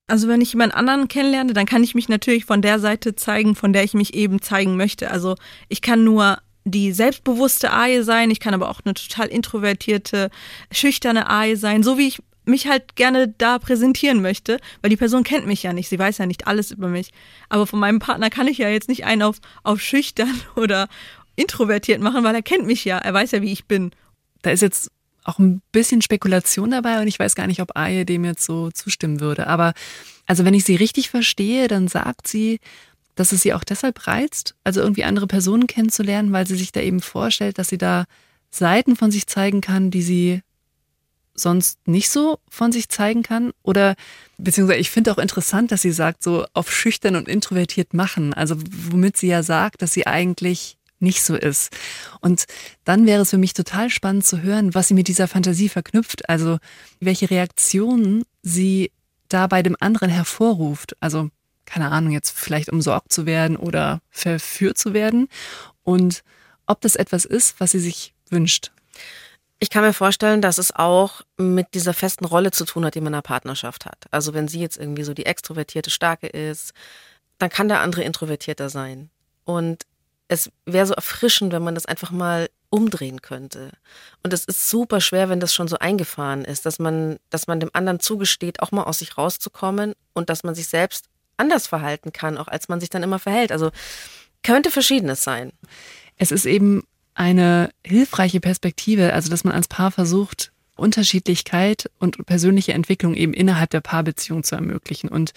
[0.06, 3.54] Also wenn ich jemand anderen kennenlerne, dann kann ich mich natürlich von der Seite zeigen,
[3.54, 5.10] von der ich mich eben zeigen möchte.
[5.10, 5.36] Also
[5.68, 10.30] ich kann nur die selbstbewusste Aie sein, ich kann aber auch eine total introvertierte,
[10.72, 15.24] schüchterne Aie sein, so wie ich mich halt gerne da präsentieren möchte, weil die Person
[15.24, 17.10] kennt mich ja nicht, sie weiß ja nicht alles über mich.
[17.48, 20.88] Aber von meinem Partner kann ich ja jetzt nicht einen auf, auf schüchtern oder
[21.36, 23.92] introvertiert machen, weil er kennt mich ja, er weiß ja, wie ich bin.
[24.42, 24.90] Da ist jetzt
[25.24, 28.70] auch ein bisschen Spekulation dabei und ich weiß gar nicht, ob Aye dem jetzt so
[28.70, 29.46] zustimmen würde.
[29.46, 29.74] Aber
[30.26, 32.58] also wenn ich sie richtig verstehe, dann sagt sie,
[33.14, 36.80] dass es sie auch deshalb reizt, also irgendwie andere Personen kennenzulernen, weil sie sich da
[36.80, 38.06] eben vorstellt, dass sie da
[38.50, 40.40] Seiten von sich zeigen kann, die sie
[41.40, 43.52] sonst nicht so von sich zeigen kann?
[43.62, 43.94] Oder
[44.38, 48.34] beziehungsweise ich finde auch interessant, dass sie sagt, so auf schüchtern und introvertiert machen.
[48.34, 48.56] Also
[48.90, 51.74] womit sie ja sagt, dass sie eigentlich nicht so ist.
[52.20, 52.44] Und
[52.84, 56.28] dann wäre es für mich total spannend zu hören, was sie mit dieser Fantasie verknüpft.
[56.28, 56.58] Also
[57.00, 58.92] welche Reaktionen sie
[59.28, 60.96] da bei dem anderen hervorruft.
[61.00, 61.30] Also
[61.64, 65.28] keine Ahnung, jetzt vielleicht umsorgt zu werden oder verführt zu werden.
[65.84, 66.22] Und
[66.66, 68.72] ob das etwas ist, was sie sich wünscht.
[69.62, 73.00] Ich kann mir vorstellen, dass es auch mit dieser festen Rolle zu tun hat, die
[73.00, 74.06] man in einer Partnerschaft hat.
[74.10, 76.72] Also wenn sie jetzt irgendwie so die extrovertierte Starke ist,
[77.38, 79.10] dann kann der andere introvertierter sein.
[79.44, 79.84] Und
[80.28, 83.72] es wäre so erfrischend, wenn man das einfach mal umdrehen könnte.
[84.22, 87.60] Und es ist super schwer, wenn das schon so eingefahren ist, dass man, dass man
[87.60, 92.12] dem anderen zugesteht, auch mal aus sich rauszukommen und dass man sich selbst anders verhalten
[92.12, 93.52] kann, auch als man sich dann immer verhält.
[93.52, 93.72] Also
[94.42, 95.52] könnte verschiedenes sein.
[96.16, 96.84] Es ist eben
[97.20, 103.68] eine hilfreiche Perspektive, also dass man als Paar versucht, Unterschiedlichkeit und persönliche Entwicklung eben innerhalb
[103.68, 105.10] der Paarbeziehung zu ermöglichen.
[105.10, 105.34] Und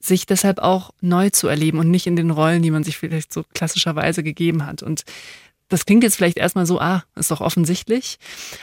[0.00, 3.30] sich deshalb auch neu zu erleben und nicht in den Rollen, die man sich vielleicht
[3.30, 4.82] so klassischerweise gegeben hat.
[4.82, 5.04] Und
[5.68, 8.18] das klingt jetzt vielleicht erstmal so, ah, ist doch offensichtlich.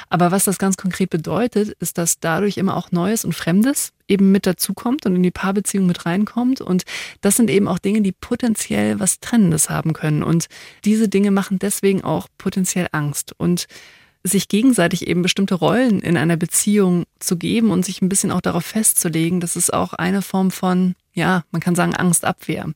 [0.09, 4.31] Aber was das ganz konkret bedeutet, ist, dass dadurch immer auch Neues und Fremdes eben
[4.31, 6.61] mit dazukommt und in die Paarbeziehung mit reinkommt.
[6.61, 6.83] Und
[7.21, 10.23] das sind eben auch Dinge, die potenziell was Trennendes haben können.
[10.23, 10.47] Und
[10.83, 13.33] diese Dinge machen deswegen auch potenziell Angst.
[13.37, 13.67] Und
[14.23, 18.41] sich gegenseitig eben bestimmte Rollen in einer Beziehung zu geben und sich ein bisschen auch
[18.41, 22.71] darauf festzulegen, das ist auch eine Form von, ja, man kann sagen, Angstabwehr.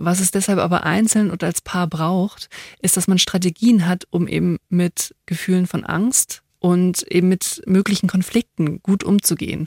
[0.00, 2.48] Was es deshalb aber einzeln und als Paar braucht,
[2.80, 8.08] ist, dass man Strategien hat, um eben mit Gefühlen von Angst und eben mit möglichen
[8.08, 9.66] Konflikten gut umzugehen.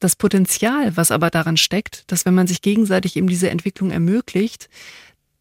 [0.00, 4.68] Das Potenzial, was aber daran steckt, dass wenn man sich gegenseitig eben diese Entwicklung ermöglicht,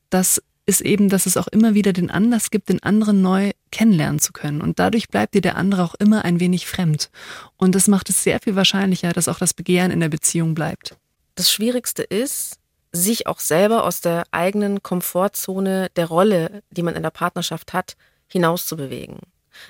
[0.10, 4.20] dass ist eben, dass es auch immer wieder den Anlass gibt, den anderen neu kennenlernen
[4.20, 4.60] zu können.
[4.60, 7.10] Und dadurch bleibt dir der andere auch immer ein wenig fremd.
[7.56, 10.98] Und das macht es sehr viel wahrscheinlicher, dass auch das Begehren in der Beziehung bleibt.
[11.36, 12.60] Das Schwierigste ist,
[12.98, 17.96] sich auch selber aus der eigenen Komfortzone der Rolle, die man in der Partnerschaft hat,
[18.28, 19.20] hinauszubewegen.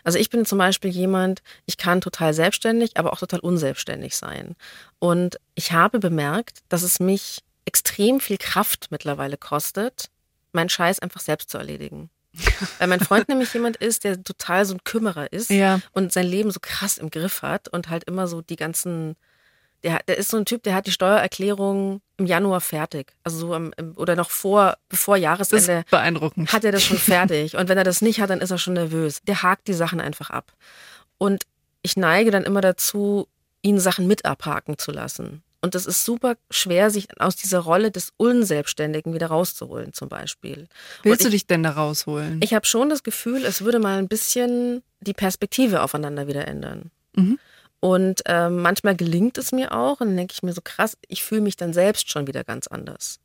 [0.03, 4.55] Also ich bin zum Beispiel jemand, ich kann total selbstständig, aber auch total unselbstständig sein.
[4.99, 10.09] Und ich habe bemerkt, dass es mich extrem viel Kraft mittlerweile kostet,
[10.51, 12.09] meinen Scheiß einfach selbst zu erledigen.
[12.79, 15.79] Weil mein Freund nämlich jemand ist, der total so ein Kümmerer ist ja.
[15.91, 19.15] und sein Leben so krass im Griff hat und halt immer so die ganzen,
[19.87, 23.13] der, der ist so ein Typ, der hat die Steuererklärung im Januar fertig.
[23.23, 25.65] Also so am, oder noch vor, bevor Jahresende.
[25.65, 26.51] Das ist beeindruckend.
[26.51, 27.55] Hat er das schon fertig.
[27.55, 29.21] Und wenn er das nicht hat, dann ist er schon nervös.
[29.23, 30.51] Der hakt die Sachen einfach ab.
[31.17, 31.43] Und
[31.83, 33.27] ich neige dann immer dazu,
[33.61, 35.41] ihn Sachen mit abhaken zu lassen.
[35.61, 40.67] Und das ist super schwer, sich aus dieser Rolle des Unselbstständigen wieder rauszuholen, zum Beispiel.
[41.03, 42.41] Willst ich, du dich denn da rausholen?
[42.43, 46.91] Ich habe schon das Gefühl, es würde mal ein bisschen die Perspektive aufeinander wieder ändern.
[47.15, 47.39] Mhm.
[47.79, 51.23] Und äh, manchmal gelingt es mir auch und dann denke ich mir so krass, ich
[51.23, 53.19] fühle mich dann selbst schon wieder ganz anders.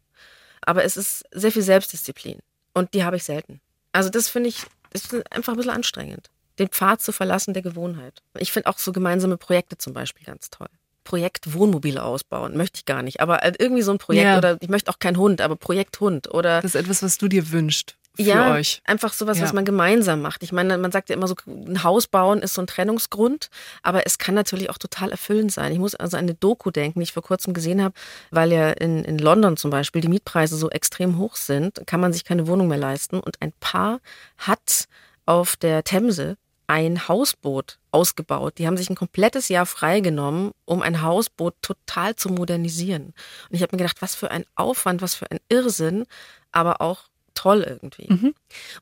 [0.61, 2.39] Aber es ist sehr viel Selbstdisziplin
[2.75, 3.61] und die habe ich selten.
[3.93, 7.63] Also das finde ich, das ist einfach ein bisschen anstrengend, den Pfad zu verlassen der
[7.63, 8.23] Gewohnheit.
[8.39, 10.69] Ich finde auch so gemeinsame Projekte zum Beispiel ganz toll.
[11.05, 12.57] Projekt Wohnmobile ausbauen.
[12.57, 13.21] Möchte ich gar nicht.
[13.21, 14.39] Aber äh, irgendwie so ein Projekt Ja.
[14.39, 17.27] oder ich möchte auch kein Hund, aber Projekt Hund oder Das ist etwas, was du
[17.27, 18.83] dir wünschst für ja, euch.
[18.85, 19.45] einfach sowas, Ja.
[19.45, 20.43] was man gemeinsam macht.
[20.43, 23.49] Ich meine, man sagt ja immer so, ein Haus bauen ist so ein Trennungsgrund,
[23.83, 25.73] aber es kann natürlich auch total erfüllend sein.
[25.73, 27.95] Ich muss also an eine Doku denken, die ich vor kurzem gesehen habe,
[28.31, 32.13] weil ja in, in London zum Beispiel die Mietpreise so extrem hoch sind, kann man
[32.13, 33.21] sich keine Wohnung mehr leisten.
[33.21, 34.01] Und ein Paar
[34.39, 34.87] hat
[35.25, 38.55] auf der Themse ein Hausboot ausgebaut.
[38.59, 43.07] Die haben sich ein komplettes Jahr freigenommen, um ein Hausboot total zu modernisieren.
[43.49, 46.07] Und ich habe mir gedacht, was für ein Aufwand, was für ein Irrsinn,
[46.51, 47.05] aber auch
[47.43, 48.07] toll irgendwie.
[48.09, 48.35] Mhm.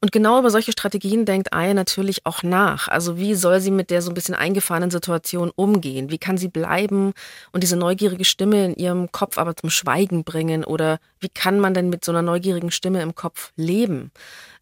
[0.03, 2.88] Und genau über solche Strategien denkt Aya natürlich auch nach.
[2.88, 6.11] Also wie soll sie mit der so ein bisschen eingefahrenen Situation umgehen?
[6.11, 7.12] Wie kann sie bleiben
[7.53, 10.64] und diese neugierige Stimme in ihrem Kopf aber zum Schweigen bringen?
[10.64, 14.11] Oder wie kann man denn mit so einer neugierigen Stimme im Kopf leben?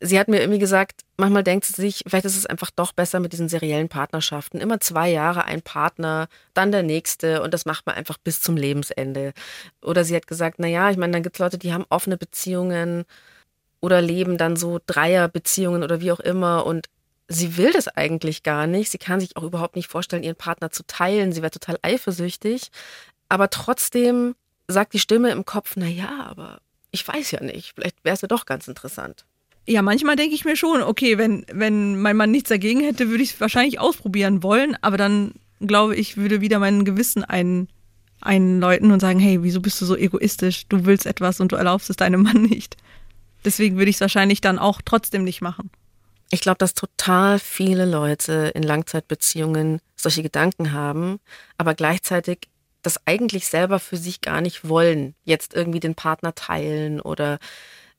[0.00, 3.18] Sie hat mir irgendwie gesagt, manchmal denkt sie sich, vielleicht ist es einfach doch besser
[3.18, 4.61] mit diesen seriellen Partnerschaften.
[4.61, 8.56] Immer zwei Jahre ein Partner, dann der nächste und das macht man einfach bis zum
[8.56, 9.32] Lebensende.
[9.82, 12.16] Oder sie hat gesagt, na ja, ich meine, dann gibt es Leute, die haben offene
[12.16, 13.04] Beziehungen
[13.80, 16.88] oder leben dann so Dreierbeziehungen oder wie auch immer und
[17.28, 18.90] sie will das eigentlich gar nicht.
[18.90, 21.32] Sie kann sich auch überhaupt nicht vorstellen, ihren Partner zu teilen.
[21.32, 22.70] Sie wäre total eifersüchtig.
[23.28, 24.34] Aber trotzdem
[24.66, 26.60] sagt die Stimme im Kopf, na ja, aber
[26.90, 29.26] ich weiß ja nicht, vielleicht wäre es ja doch ganz interessant.
[29.66, 33.22] Ja, manchmal denke ich mir schon, okay, wenn, wenn mein Mann nichts dagegen hätte, würde
[33.22, 37.68] ich es wahrscheinlich ausprobieren wollen, aber dann glaube ich, würde wieder mein Gewissen ein,
[38.20, 40.66] einläuten und sagen, hey, wieso bist du so egoistisch?
[40.68, 42.76] Du willst etwas und du erlaubst es deinem Mann nicht.
[43.44, 45.70] Deswegen würde ich es wahrscheinlich dann auch trotzdem nicht machen.
[46.31, 51.20] Ich glaube, dass total viele Leute in Langzeitbeziehungen solche Gedanken haben,
[51.57, 52.48] aber gleichzeitig
[52.83, 57.38] das eigentlich selber für sich gar nicht wollen, jetzt irgendwie den Partner teilen oder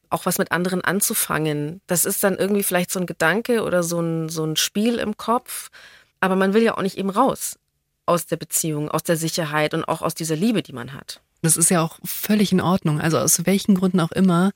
[0.09, 1.81] auch was mit anderen anzufangen.
[1.87, 5.17] Das ist dann irgendwie vielleicht so ein Gedanke oder so ein, so ein Spiel im
[5.17, 5.69] Kopf.
[6.19, 7.57] Aber man will ja auch nicht eben raus
[8.05, 11.21] aus der Beziehung, aus der Sicherheit und auch aus dieser Liebe, die man hat.
[11.41, 12.99] Das ist ja auch völlig in Ordnung.
[12.99, 14.51] Also aus welchen Gründen auch immer,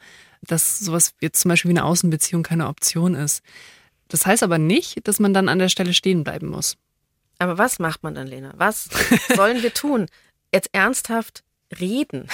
[0.48, 3.44] dass sowas jetzt zum Beispiel wie eine Außenbeziehung keine Option ist.
[4.08, 6.78] Das heißt aber nicht, dass man dann an der Stelle stehen bleiben muss.
[7.40, 8.54] Aber was macht man dann, Lena?
[8.58, 8.90] Was
[9.36, 10.08] sollen wir tun?
[10.54, 11.44] Jetzt ernsthaft
[11.80, 12.28] reden.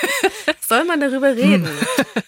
[0.60, 1.68] Soll man darüber reden?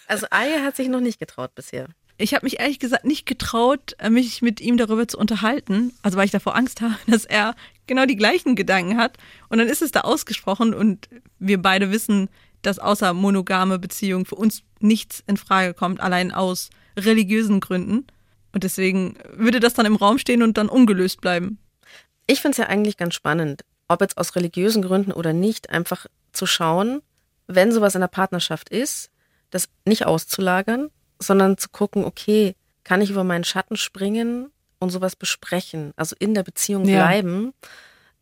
[0.07, 1.87] Also Aya hat sich noch nicht getraut bisher.
[2.17, 5.93] Ich habe mich ehrlich gesagt nicht getraut, äh, mich mit ihm darüber zu unterhalten.
[6.01, 9.17] Also weil ich davor Angst habe, dass er genau die gleichen Gedanken hat.
[9.49, 11.07] Und dann ist es da ausgesprochen und
[11.39, 12.29] wir beide wissen,
[12.61, 18.07] dass außer monogame Beziehungen für uns nichts in Frage kommt, allein aus religiösen Gründen.
[18.53, 21.59] Und deswegen würde das dann im Raum stehen und dann ungelöst bleiben.
[22.25, 26.07] Ich finde es ja eigentlich ganz spannend, ob jetzt aus religiösen Gründen oder nicht, einfach
[26.33, 27.01] zu schauen,
[27.47, 29.09] wenn sowas in der Partnerschaft ist,
[29.49, 30.89] das nicht auszulagern,
[31.19, 36.33] sondern zu gucken, okay, kann ich über meinen Schatten springen und sowas besprechen, also in
[36.33, 37.53] der Beziehung bleiben.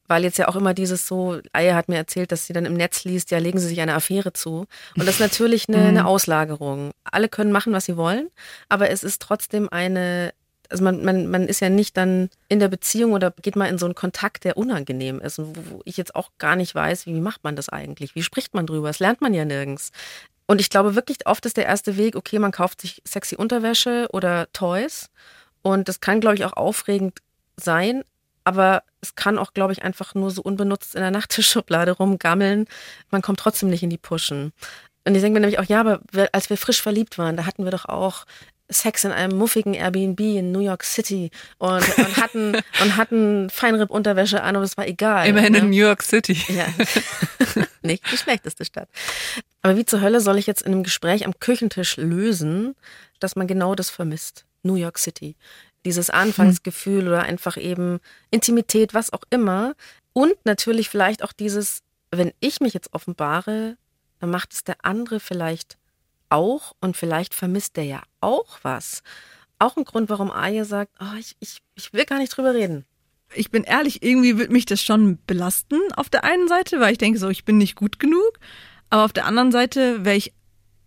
[0.07, 2.75] Weil jetzt ja auch immer dieses so, Aya hat mir erzählt, dass sie dann im
[2.75, 4.65] Netz liest, ja, legen sie sich eine Affäre zu.
[4.95, 6.07] Und das ist natürlich eine, eine mhm.
[6.07, 6.91] Auslagerung.
[7.03, 8.29] Alle können machen, was sie wollen,
[8.69, 10.31] aber es ist trotzdem eine
[10.69, 13.77] also man, man, man ist ja nicht dann in der Beziehung oder geht mal in
[13.77, 17.05] so einen Kontakt, der unangenehm ist und wo, wo ich jetzt auch gar nicht weiß,
[17.05, 18.15] wie macht man das eigentlich?
[18.15, 18.87] Wie spricht man drüber?
[18.87, 19.91] Das lernt man ja nirgends.
[20.47, 24.07] Und ich glaube wirklich, oft ist der erste Weg, okay, man kauft sich sexy Unterwäsche
[24.11, 25.09] oder Toys.
[25.61, 27.19] Und das kann, glaube ich, auch aufregend
[27.57, 28.03] sein.
[28.45, 32.67] Aber es kann auch, glaube ich, einfach nur so unbenutzt in der Nachttischschublade rumgammeln.
[33.11, 34.53] Man kommt trotzdem nicht in die Pushen.
[35.03, 35.99] Und ich denke mir nämlich auch, ja, aber
[36.31, 38.25] als wir frisch verliebt waren, da hatten wir doch auch
[38.69, 41.29] Sex in einem muffigen Airbnb in New York City
[41.59, 45.27] und, und hatten und hatten Feinripp-Unterwäsche an, aber es war egal.
[45.27, 45.59] Immerhin ne?
[45.59, 46.37] in New York City.
[46.47, 46.65] Ja.
[47.83, 48.89] Nicht die schlechteste Stadt.
[49.61, 52.75] Aber wie zur Hölle soll ich jetzt in einem Gespräch am Küchentisch lösen,
[53.19, 54.45] dass man genau das vermisst?
[54.63, 55.35] New York City.
[55.85, 57.07] Dieses Anfangsgefühl hm.
[57.07, 57.99] oder einfach eben
[58.31, 59.75] Intimität, was auch immer.
[60.13, 63.77] Und natürlich vielleicht auch dieses, wenn ich mich jetzt offenbare,
[64.19, 65.77] dann macht es der andere vielleicht
[66.29, 69.03] auch und vielleicht vermisst der ja auch was.
[69.59, 72.85] Auch ein Grund, warum Aya sagt, oh, ich, ich, ich will gar nicht drüber reden.
[73.33, 76.97] Ich bin ehrlich, irgendwie wird mich das schon belasten auf der einen Seite, weil ich
[76.97, 78.39] denke so, ich bin nicht gut genug.
[78.89, 80.33] Aber auf der anderen Seite wäre ich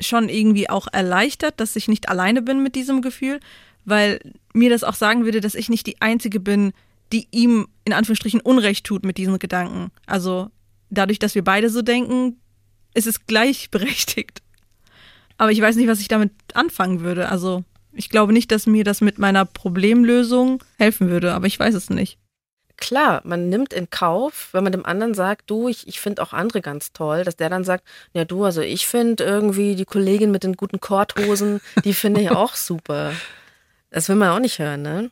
[0.01, 3.41] schon irgendwie auch erleichtert, dass ich nicht alleine bin mit diesem Gefühl,
[3.89, 4.21] weil
[4.53, 6.73] mir das auch sagen würde, dass ich nicht die Einzige bin,
[7.13, 9.91] die ihm in Anführungsstrichen Unrecht tut mit diesen Gedanken.
[10.07, 10.51] Also
[10.91, 12.39] dadurch, dass wir beide so denken,
[12.95, 14.43] ist es gleichberechtigt.
[15.39, 17.29] Aber ich weiß nicht, was ich damit anfangen würde.
[17.29, 21.75] Also ich glaube nicht, dass mir das mit meiner Problemlösung helfen würde, aber ich weiß
[21.75, 22.19] es nicht.
[22.77, 26.33] Klar, man nimmt in Kauf, wenn man dem anderen sagt, du, ich, ich finde auch
[26.33, 30.31] andere ganz toll, dass der dann sagt, ja du, also ich finde irgendwie die Kollegin
[30.31, 33.13] mit den guten Korthosen, die finde ich auch super.
[33.91, 35.11] Das will man auch nicht hören, ne?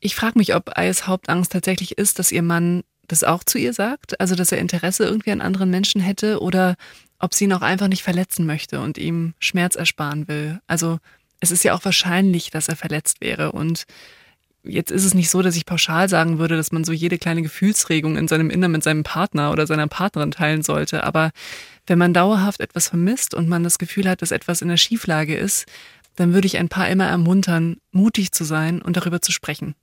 [0.00, 3.72] Ich frage mich, ob Ayes Hauptangst tatsächlich ist, dass ihr Mann das auch zu ihr
[3.72, 6.76] sagt, also dass er Interesse irgendwie an anderen Menschen hätte oder
[7.18, 10.60] ob sie ihn auch einfach nicht verletzen möchte und ihm Schmerz ersparen will.
[10.66, 10.98] Also
[11.40, 13.52] es ist ja auch wahrscheinlich, dass er verletzt wäre.
[13.52, 13.84] Und
[14.62, 17.42] jetzt ist es nicht so, dass ich pauschal sagen würde, dass man so jede kleine
[17.42, 21.04] Gefühlsregung in seinem Innern mit seinem Partner oder seiner Partnerin teilen sollte.
[21.04, 21.30] Aber
[21.86, 25.36] wenn man dauerhaft etwas vermisst und man das Gefühl hat, dass etwas in der Schieflage
[25.36, 25.66] ist,
[26.18, 29.74] dann würde ich ein paar immer ermuntern, mutig zu sein und darüber zu sprechen.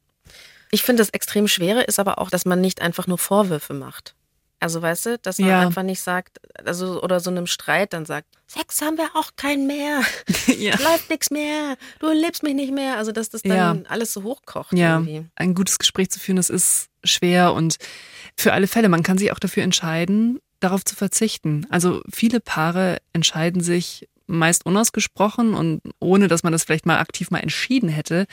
[0.71, 4.15] Ich finde, das extrem Schwere ist aber auch, dass man nicht einfach nur Vorwürfe macht.
[4.59, 5.59] Also weißt du, dass man Ja.
[5.61, 9.67] einfach nicht sagt, also oder so einem Streit dann sagt, Sex haben wir auch keinen
[9.67, 10.01] mehr,
[10.57, 10.75] ja.
[10.81, 12.97] läuft nichts mehr, du liebst mich nicht mehr.
[12.97, 13.51] Also dass das dann
[13.83, 13.89] Ja.
[13.89, 15.25] alles so hochkocht Ja, irgendwie.
[15.35, 17.77] ein gutes Gespräch zu führen, das ist schwer und
[18.37, 21.67] für alle Fälle, man kann sich auch dafür entscheiden, darauf zu verzichten.
[21.69, 27.31] Also viele Paare entscheiden sich meist unausgesprochen und ohne, dass man das vielleicht mal aktiv
[27.31, 28.25] mal entschieden hätte.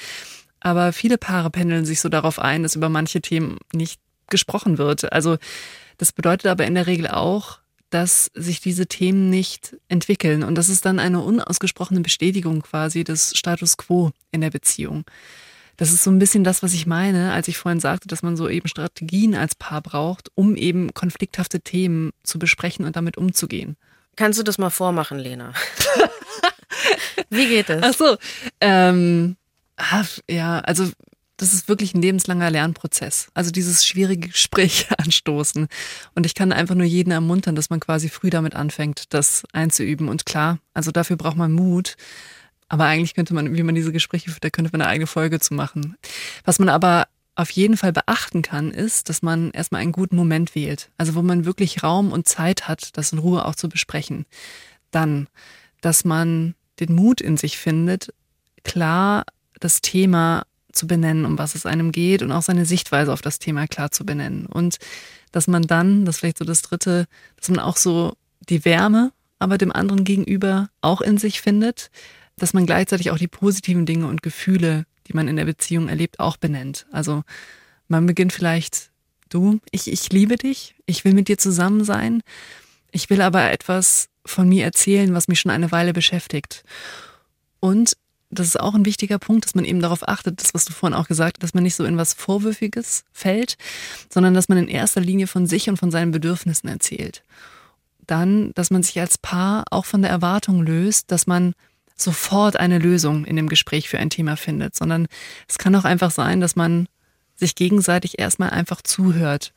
[0.61, 5.13] Aber viele Paare pendeln sich so darauf ein, dass über manche Themen nicht gesprochen wird.
[5.13, 5.37] Also
[5.99, 7.59] das bedeutet aber in der Regel auch,
[7.91, 10.43] dass sich diese Themen nicht entwickeln.
[10.43, 15.05] Und das ist dann eine unausgesprochene Bestätigung quasi des Status quo in der Beziehung.
[15.77, 18.37] Das ist so ein bisschen das, was ich meine, als ich vorhin sagte, dass man
[18.37, 23.77] so eben Strategien als Paar braucht, um eben konflikthafte Themen zu besprechen und damit umzugehen.
[24.17, 25.53] Kannst du das mal vormachen, Lena?
[27.31, 27.83] Wie geht es?
[27.83, 28.17] Ach so,
[28.61, 29.37] ähm,
[29.77, 30.91] ah, ja, also
[31.43, 33.29] das ist wirklich ein lebenslanger Lernprozess.
[33.35, 35.67] Also dieses schwierige Gespräch anstoßen.
[36.15, 40.09] Und ich kann einfach nur jeden ermuntern, dass man quasi früh damit anfängt, das einzuüben.
[40.09, 41.97] Und klar, also dafür braucht man Mut.
[42.69, 45.41] Aber eigentlich könnte man, wie man diese Gespräche führt, da könnte man eine eigene Folge
[45.41, 45.97] zu machen.
[46.45, 50.55] Was man aber auf jeden Fall beachten kann, ist, dass man erstmal einen guten Moment
[50.55, 50.91] wählt.
[50.99, 54.27] Also wo man wirklich Raum und Zeit hat, das in Ruhe auch zu besprechen.
[54.91, 55.29] Dann,
[55.81, 58.13] dass man den Mut in sich findet,
[58.65, 59.25] klar
[59.61, 63.39] das Thema zu benennen, um was es einem geht und auch seine Sichtweise auf das
[63.39, 64.47] Thema klar zu benennen.
[64.47, 64.79] Und
[65.31, 67.07] dass man dann, das ist vielleicht so das Dritte,
[67.37, 68.15] dass man auch so
[68.49, 71.91] die Wärme, aber dem anderen gegenüber auch in sich findet,
[72.37, 76.19] dass man gleichzeitig auch die positiven Dinge und Gefühle, die man in der Beziehung erlebt,
[76.19, 76.87] auch benennt.
[76.91, 77.23] Also
[77.89, 78.91] man beginnt vielleicht,
[79.29, 82.23] du, ich, ich liebe dich, ich will mit dir zusammen sein,
[82.91, 86.65] ich will aber etwas von mir erzählen, was mich schon eine Weile beschäftigt.
[87.61, 87.97] Und
[88.31, 90.97] das ist auch ein wichtiger Punkt, dass man eben darauf achtet, das, was du vorhin
[90.97, 93.57] auch gesagt hast, dass man nicht so in was Vorwürfiges fällt,
[94.09, 97.23] sondern dass man in erster Linie von sich und von seinen Bedürfnissen erzählt.
[98.07, 101.55] Dann, dass man sich als Paar auch von der Erwartung löst, dass man
[101.97, 105.07] sofort eine Lösung in dem Gespräch für ein Thema findet, sondern
[105.49, 106.87] es kann auch einfach sein, dass man
[107.37, 109.53] sich gegenseitig erstmal einfach zuhört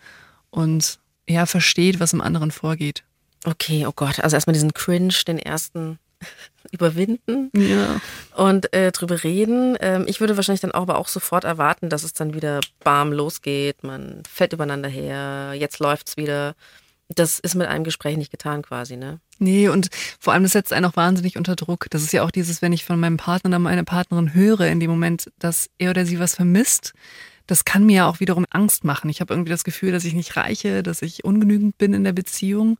[0.49, 3.03] und ja versteht, was im anderen vorgeht.
[3.45, 5.99] Okay, oh Gott, also erstmal diesen Cringe, den ersten
[6.71, 7.99] überwinden Ja.
[8.35, 9.77] und äh, drüber reden.
[9.81, 13.11] Ähm, ich würde wahrscheinlich dann auch, aber auch sofort erwarten, dass es dann wieder bam
[13.11, 16.55] losgeht, man fällt übereinander her, jetzt läuft's wieder.
[17.09, 19.19] Das ist mit einem Gespräch nicht getan quasi, ne?
[19.37, 19.89] Nee, und
[20.19, 21.87] vor allem, das setzt einen auch wahnsinnig unter Druck.
[21.89, 24.79] Das ist ja auch dieses, wenn ich von meinem Partner oder meiner Partnerin höre, in
[24.79, 26.93] dem Moment, dass er oder sie was vermisst,
[27.47, 29.09] das kann mir ja auch wiederum Angst machen.
[29.09, 32.13] Ich habe irgendwie das Gefühl, dass ich nicht reiche, dass ich ungenügend bin in der
[32.13, 32.77] Beziehung.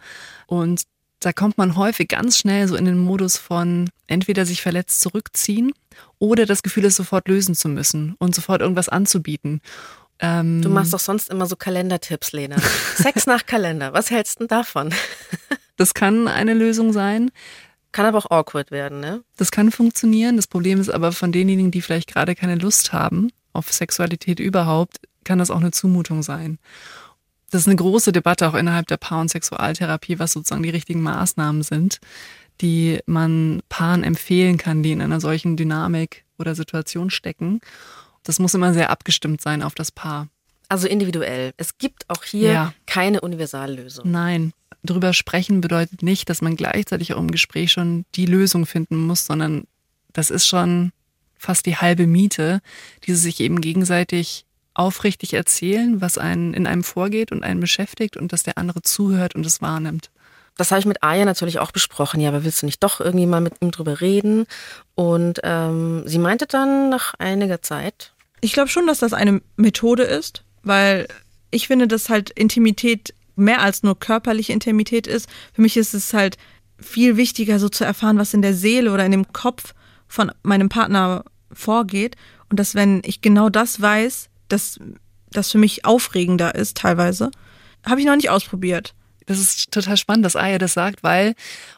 [0.47, 0.83] Und
[1.19, 5.71] da kommt man häufig ganz schnell so in den Modus von entweder sich verletzt zurückziehen
[6.19, 9.61] oder das Gefühl, es sofort lösen zu müssen und sofort irgendwas anzubieten.
[10.19, 12.57] Ähm, Du machst doch sonst immer so Kalendertipps, Lena.
[12.95, 14.93] Sex nach Kalender, was hältst du denn davon?
[15.77, 17.31] das kann eine Lösung sein.
[17.91, 19.23] Kann aber auch awkward werden, ne?
[19.37, 20.35] Das kann funktionieren.
[20.35, 24.99] Das Problem ist aber von denjenigen, die vielleicht gerade keine Lust haben auf Sexualität überhaupt,
[25.23, 26.59] kann das auch eine Zumutung sein.
[27.51, 31.01] Das ist eine große Debatte auch innerhalb der Paar- und Sexualtherapie, was sozusagen die richtigen
[31.01, 31.99] Maßnahmen sind,
[32.61, 37.61] die man Paaren empfehlen kann, die in einer solchen Dynamik oder Situation stecken.
[38.25, 40.27] Das muss immer sehr abgestimmt sein auf das Paar.
[40.67, 41.53] Also individuell.
[41.57, 42.73] Es gibt auch hier Ja.
[42.87, 44.09] keine Universallösung.
[44.11, 44.51] Nein,
[44.83, 49.25] drüber sprechen bedeutet nicht, dass man gleichzeitig auch im Gespräch schon die Lösung finden muss,
[49.25, 49.65] sondern
[50.11, 50.91] das ist schon
[51.37, 52.61] fast die halbe Miete,
[53.05, 58.17] die sie sich eben gegenseitig aufrichtig erzählen, was einen in einem vorgeht und einen beschäftigt
[58.17, 60.09] und dass der andere zuhört und es wahrnimmt.
[60.57, 62.21] Das habe ich mit Aya natürlich auch besprochen.
[62.21, 64.47] Ja, aber willst du nicht doch irgendwie mal mit ihm drüber reden?
[64.95, 70.03] Und ähm, sie meinte dann nach einiger Zeit, Ich glaube schon, dass das eine Methode
[70.03, 71.07] ist, weil
[71.51, 75.27] ich finde, dass halt Intimität mehr als nur körperliche Intimität ist.
[75.53, 76.37] Für mich ist es halt
[76.79, 79.73] viel wichtiger, so zu erfahren, was in der Seele oder in dem Kopf
[80.07, 82.15] von meinem Partner vorgeht.
[82.49, 84.79] Und dass, wenn ich genau das weiß, dass
[85.31, 87.31] das für mich aufregender ist, teilweise,
[87.85, 88.93] habe ich noch nicht ausprobiert.
[89.25, 91.35] Das ist total spannend, dass Aya das sagt, weil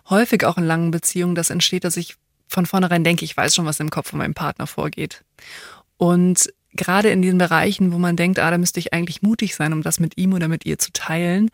[0.10, 2.16] häufig auch in langen Beziehungen das entsteht, dass ich
[2.48, 5.24] von vornherein denke, ich weiß schon, was im Kopf von meinem Partner vorgeht.
[5.98, 9.74] Und gerade in den Bereichen, wo man denkt, ah, da müsste ich eigentlich mutig sein,
[9.74, 11.50] um das mit ihm oder mit ihr zu teilen,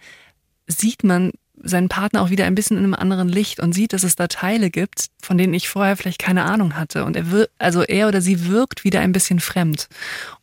[0.68, 1.32] sieht man
[1.62, 4.28] seinen Partner auch wieder ein bisschen in einem anderen Licht und sieht, dass es da
[4.28, 7.06] Teile gibt, von denen ich vorher vielleicht keine Ahnung hatte.
[7.06, 9.88] Und er wird, also er oder sie wirkt wieder ein bisschen fremd.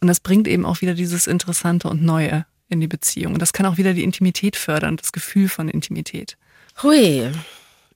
[0.00, 3.34] Und das bringt eben auch wieder dieses Interessante und Neue in die Beziehung.
[3.34, 6.36] Und das kann auch wieder die Intimität fördern, das Gefühl von Intimität.
[6.82, 7.30] hui,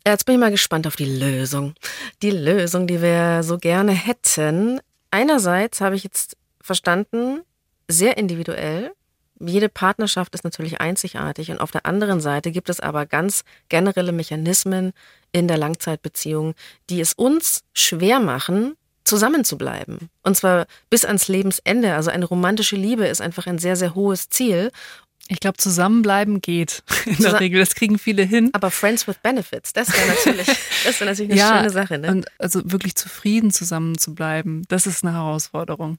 [0.06, 1.74] jetzt bin ich mal gespannt auf die Lösung.
[2.20, 4.80] Die Lösung, die wir so gerne hätten.
[5.14, 7.42] Einerseits habe ich jetzt verstanden,
[7.86, 8.90] sehr individuell,
[9.38, 14.10] jede Partnerschaft ist natürlich einzigartig und auf der anderen Seite gibt es aber ganz generelle
[14.10, 14.92] Mechanismen
[15.30, 16.54] in der Langzeitbeziehung,
[16.90, 20.10] die es uns schwer machen, zusammenzubleiben.
[20.24, 21.94] Und zwar bis ans Lebensende.
[21.94, 24.72] Also eine romantische Liebe ist einfach ein sehr, sehr hohes Ziel.
[25.28, 27.60] Ich glaube, zusammenbleiben geht in der Regel.
[27.60, 28.50] Das kriegen viele hin.
[28.52, 30.46] Aber Friends with Benefits, das wäre natürlich,
[30.84, 31.98] das wäre natürlich eine ja, schöne Sache.
[31.98, 32.10] Ne?
[32.10, 35.98] Und also wirklich zufrieden zusammen zu bleiben, das ist eine Herausforderung.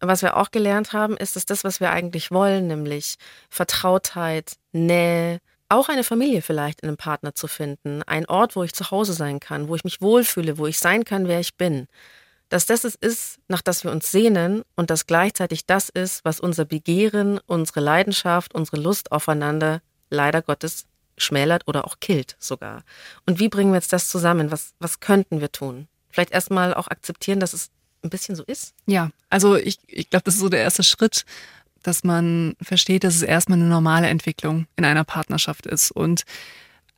[0.00, 3.14] Was wir auch gelernt haben, ist, dass das, was wir eigentlich wollen, nämlich
[3.48, 8.74] Vertrautheit, Nähe, auch eine Familie vielleicht in einem Partner zu finden, ein Ort, wo ich
[8.74, 11.88] zu Hause sein kann, wo ich mich wohlfühle, wo ich sein kann, wer ich bin
[12.48, 16.40] dass das es ist, nach das wir uns sehnen und dass gleichzeitig das ist, was
[16.40, 20.86] unser Begehren, unsere Leidenschaft, unsere Lust aufeinander leider Gottes
[21.18, 22.82] schmälert oder auch killt sogar.
[23.26, 24.50] Und wie bringen wir jetzt das zusammen?
[24.50, 25.88] Was, was könnten wir tun?
[26.10, 27.70] Vielleicht erstmal auch akzeptieren, dass es
[28.02, 28.74] ein bisschen so ist?
[28.86, 31.24] Ja, also ich, ich glaube, das ist so der erste Schritt,
[31.82, 36.24] dass man versteht, dass es erstmal eine normale Entwicklung in einer Partnerschaft ist und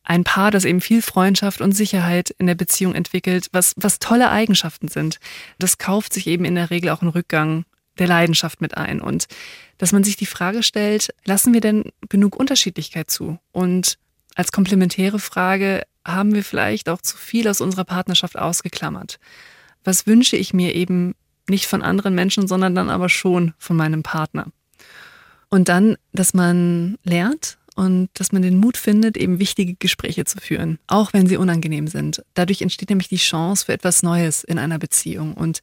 [0.09, 4.31] ein Paar, das eben viel Freundschaft und Sicherheit in der Beziehung entwickelt, was, was tolle
[4.31, 5.21] Eigenschaften sind.
[5.59, 7.67] Das kauft sich eben in der Regel auch einen Rückgang
[7.99, 9.03] der Leidenschaft mit ein.
[9.03, 9.27] Und
[9.77, 13.39] dass man sich die Frage stellt, lassen wir denn genug Unterschiedlichkeit zu?
[13.53, 13.99] Und
[14.35, 19.19] als komplementäre Frage, haben wir vielleicht auch zu viel aus unserer Partnerschaft ausgeklammert?
[19.85, 21.17] Was wünsche ich mir eben
[21.51, 24.47] nicht von anderen Menschen, sondern dann aber schon von meinem Partner?
[25.51, 30.39] Und dann, dass man lernt, und dass man den Mut findet, eben wichtige Gespräche zu
[30.39, 32.25] führen, auch wenn sie unangenehm sind.
[32.35, 35.35] Dadurch entsteht nämlich die Chance für etwas Neues in einer Beziehung.
[35.35, 35.61] Und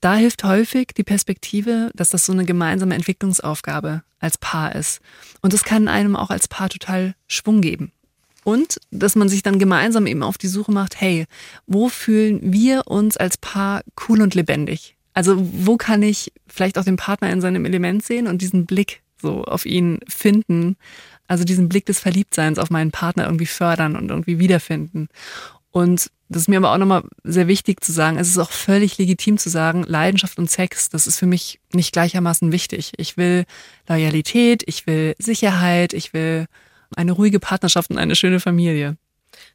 [0.00, 5.00] da hilft häufig die Perspektive, dass das so eine gemeinsame Entwicklungsaufgabe als Paar ist.
[5.40, 7.90] Und das kann einem auch als Paar total Schwung geben.
[8.44, 11.26] Und dass man sich dann gemeinsam eben auf die Suche macht, hey,
[11.66, 14.94] wo fühlen wir uns als Paar cool und lebendig?
[15.14, 19.02] Also wo kann ich vielleicht auch den Partner in seinem Element sehen und diesen Blick
[19.20, 20.76] so auf ihn finden
[21.28, 25.08] also diesen Blick des Verliebtseins auf meinen Partner irgendwie fördern und irgendwie wiederfinden.
[25.70, 28.18] Und das ist mir aber auch nochmal sehr wichtig zu sagen.
[28.18, 31.92] Es ist auch völlig legitim zu sagen, Leidenschaft und Sex, das ist für mich nicht
[31.92, 32.92] gleichermaßen wichtig.
[32.96, 33.44] Ich will
[33.88, 36.46] Loyalität, ich will Sicherheit, ich will
[36.96, 38.96] eine ruhige Partnerschaft und eine schöne Familie.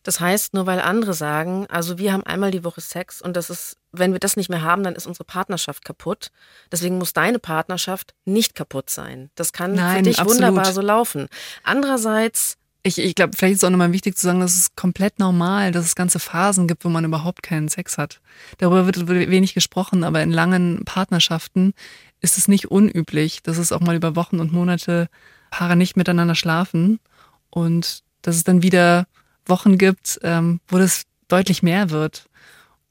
[0.03, 3.49] Das heißt, nur weil andere sagen, also wir haben einmal die Woche Sex und das
[3.49, 6.31] ist, wenn wir das nicht mehr haben, dann ist unsere Partnerschaft kaputt.
[6.71, 9.29] Deswegen muss deine Partnerschaft nicht kaputt sein.
[9.35, 10.37] Das kann Nein, für dich absolut.
[10.37, 11.27] wunderbar so laufen.
[11.63, 15.19] Andererseits ich, ich glaube, vielleicht ist es auch nochmal wichtig zu sagen, dass es komplett
[15.19, 18.21] normal, dass es ganze Phasen gibt, wo man überhaupt keinen Sex hat.
[18.57, 21.73] Darüber wird wenig gesprochen, aber in langen Partnerschaften
[22.21, 25.09] ist es nicht unüblich, dass es auch mal über Wochen und Monate
[25.51, 26.99] Paare nicht miteinander schlafen
[27.51, 29.05] und dass es dann wieder
[29.45, 32.25] Wochen gibt, ähm, wo das deutlich mehr wird.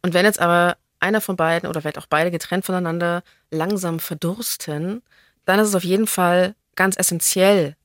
[0.02, 5.02] Und wenn jetzt aber einer von beiden oder vielleicht auch beide getrennt voneinander langsam verdursten,
[5.44, 7.76] dann ist es auf jeden Fall ganz essentiell,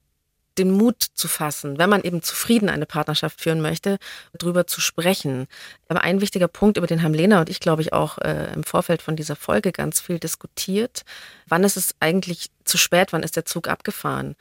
[0.58, 3.98] den Mut zu fassen, wenn man eben zufrieden eine Partnerschaft führen möchte,
[4.34, 5.48] darüber zu sprechen.
[5.90, 8.64] Aber ein wichtiger Punkt, über den haben Lena und ich, glaube ich, auch äh, im
[8.64, 11.04] Vorfeld von dieser Folge ganz viel diskutiert.
[11.48, 13.12] Wann ist es eigentlich zu spät?
[13.12, 14.36] Wann ist der Zug abgefahren?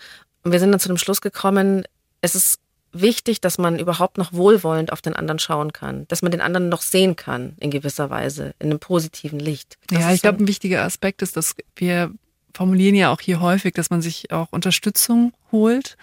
[0.45, 1.85] Und wir sind dann zu dem Schluss gekommen,
[2.21, 2.61] es ist
[2.95, 6.69] wichtig, dass man überhaupt noch wohlwollend auf den anderen schauen kann, dass man den anderen
[6.69, 9.77] noch sehen kann in gewisser Weise, in einem positiven Licht.
[9.89, 12.11] Das ja, ich glaube, ein wichtiger Aspekt ist, dass wir
[12.55, 15.97] formulieren ja auch hier häufig, dass man sich auch Unterstützung holt.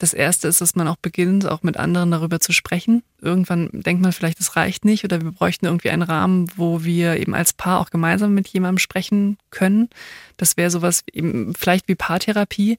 [0.00, 3.02] Das erste ist, dass man auch beginnt, auch mit anderen darüber zu sprechen.
[3.20, 7.18] Irgendwann denkt man vielleicht, es reicht nicht oder wir bräuchten irgendwie einen Rahmen, wo wir
[7.18, 9.90] eben als Paar auch gemeinsam mit jemandem sprechen können.
[10.38, 12.78] Das wäre sowas eben vielleicht wie Paartherapie.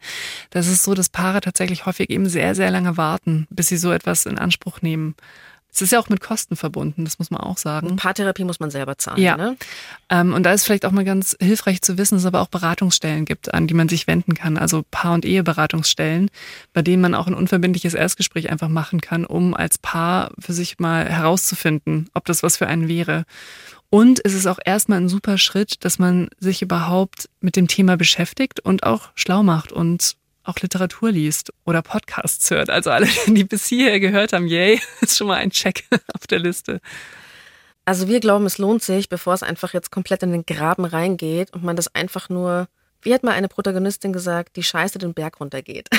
[0.50, 3.92] Das ist so, dass Paare tatsächlich häufig eben sehr, sehr lange warten, bis sie so
[3.92, 5.14] etwas in Anspruch nehmen.
[5.74, 7.96] Es ist ja auch mit Kosten verbunden, das muss man auch sagen.
[7.96, 9.22] Paartherapie muss man selber zahlen.
[9.22, 9.38] Ja.
[9.38, 9.56] Ne?
[10.10, 12.50] Ähm, und da ist vielleicht auch mal ganz hilfreich zu wissen, dass es aber auch
[12.50, 14.58] Beratungsstellen gibt, an die man sich wenden kann.
[14.58, 16.30] Also Paar- und Eheberatungsstellen,
[16.74, 20.80] bei denen man auch ein unverbindliches Erstgespräch einfach machen kann, um als Paar für sich
[20.80, 23.26] mal herauszufinden, ob das was für einen wäre.
[23.90, 27.98] Und es ist auch erstmal ein super Schritt, dass man sich überhaupt mit dem Thema
[27.98, 32.70] beschäftigt und auch schlau macht und auch Literatur liest oder Podcasts hört.
[32.70, 36.40] Also alle, die bis hierher gehört haben, yay, ist schon mal ein Check auf der
[36.40, 36.80] Liste.
[37.86, 41.52] Also wir glauben, es lohnt sich, bevor es einfach jetzt komplett in den Graben reingeht
[41.54, 42.68] und man das einfach nur,
[43.02, 45.90] wie hat mal eine Protagonistin gesagt, die Scheiße den Berg runtergeht.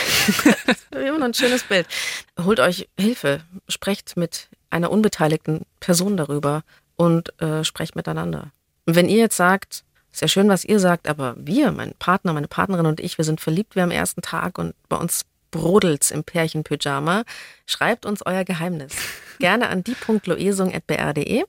[0.93, 1.88] Immer noch ein schönes Bild.
[2.38, 6.62] Holt euch Hilfe, sprecht mit einer unbeteiligten Person darüber
[6.95, 8.53] und äh, sprecht miteinander.
[8.86, 12.32] Und wenn ihr jetzt sagt, ist ja schön, was ihr sagt, aber wir, mein Partner,
[12.32, 16.10] meine Partnerin und ich, wir sind verliebt wie am ersten Tag und bei uns brodelt's
[16.10, 17.24] im Pärchenpyjama.
[17.66, 18.94] Schreibt uns euer Geheimnis.
[19.38, 21.44] Gerne an die.loesung.br.de.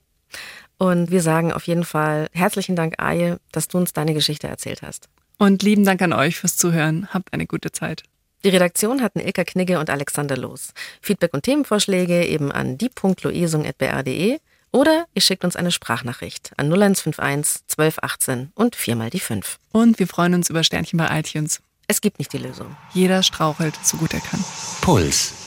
[0.78, 4.82] Und wir sagen auf jeden Fall herzlichen Dank, Aje, dass du uns deine Geschichte erzählt
[4.82, 5.09] hast.
[5.38, 7.07] Und lieben Dank an euch fürs Zuhören.
[7.14, 8.03] Habt eine gute Zeit.
[8.43, 10.74] Die Redaktion hatten Ilka Knigge und Alexander Los.
[11.01, 14.39] Feedback und Themenvorschläge eben an die.loesung.br.de
[14.74, 19.60] oder ihr schickt uns eine Sprachnachricht an 0151 1218 und viermal die 5.
[19.72, 21.62] Und wir freuen uns über Sternchen bei iTunes.
[21.88, 22.76] Es gibt nicht die Lösung.
[22.94, 24.44] Jeder strauchelt, so gut er kann.
[24.82, 25.43] Puls.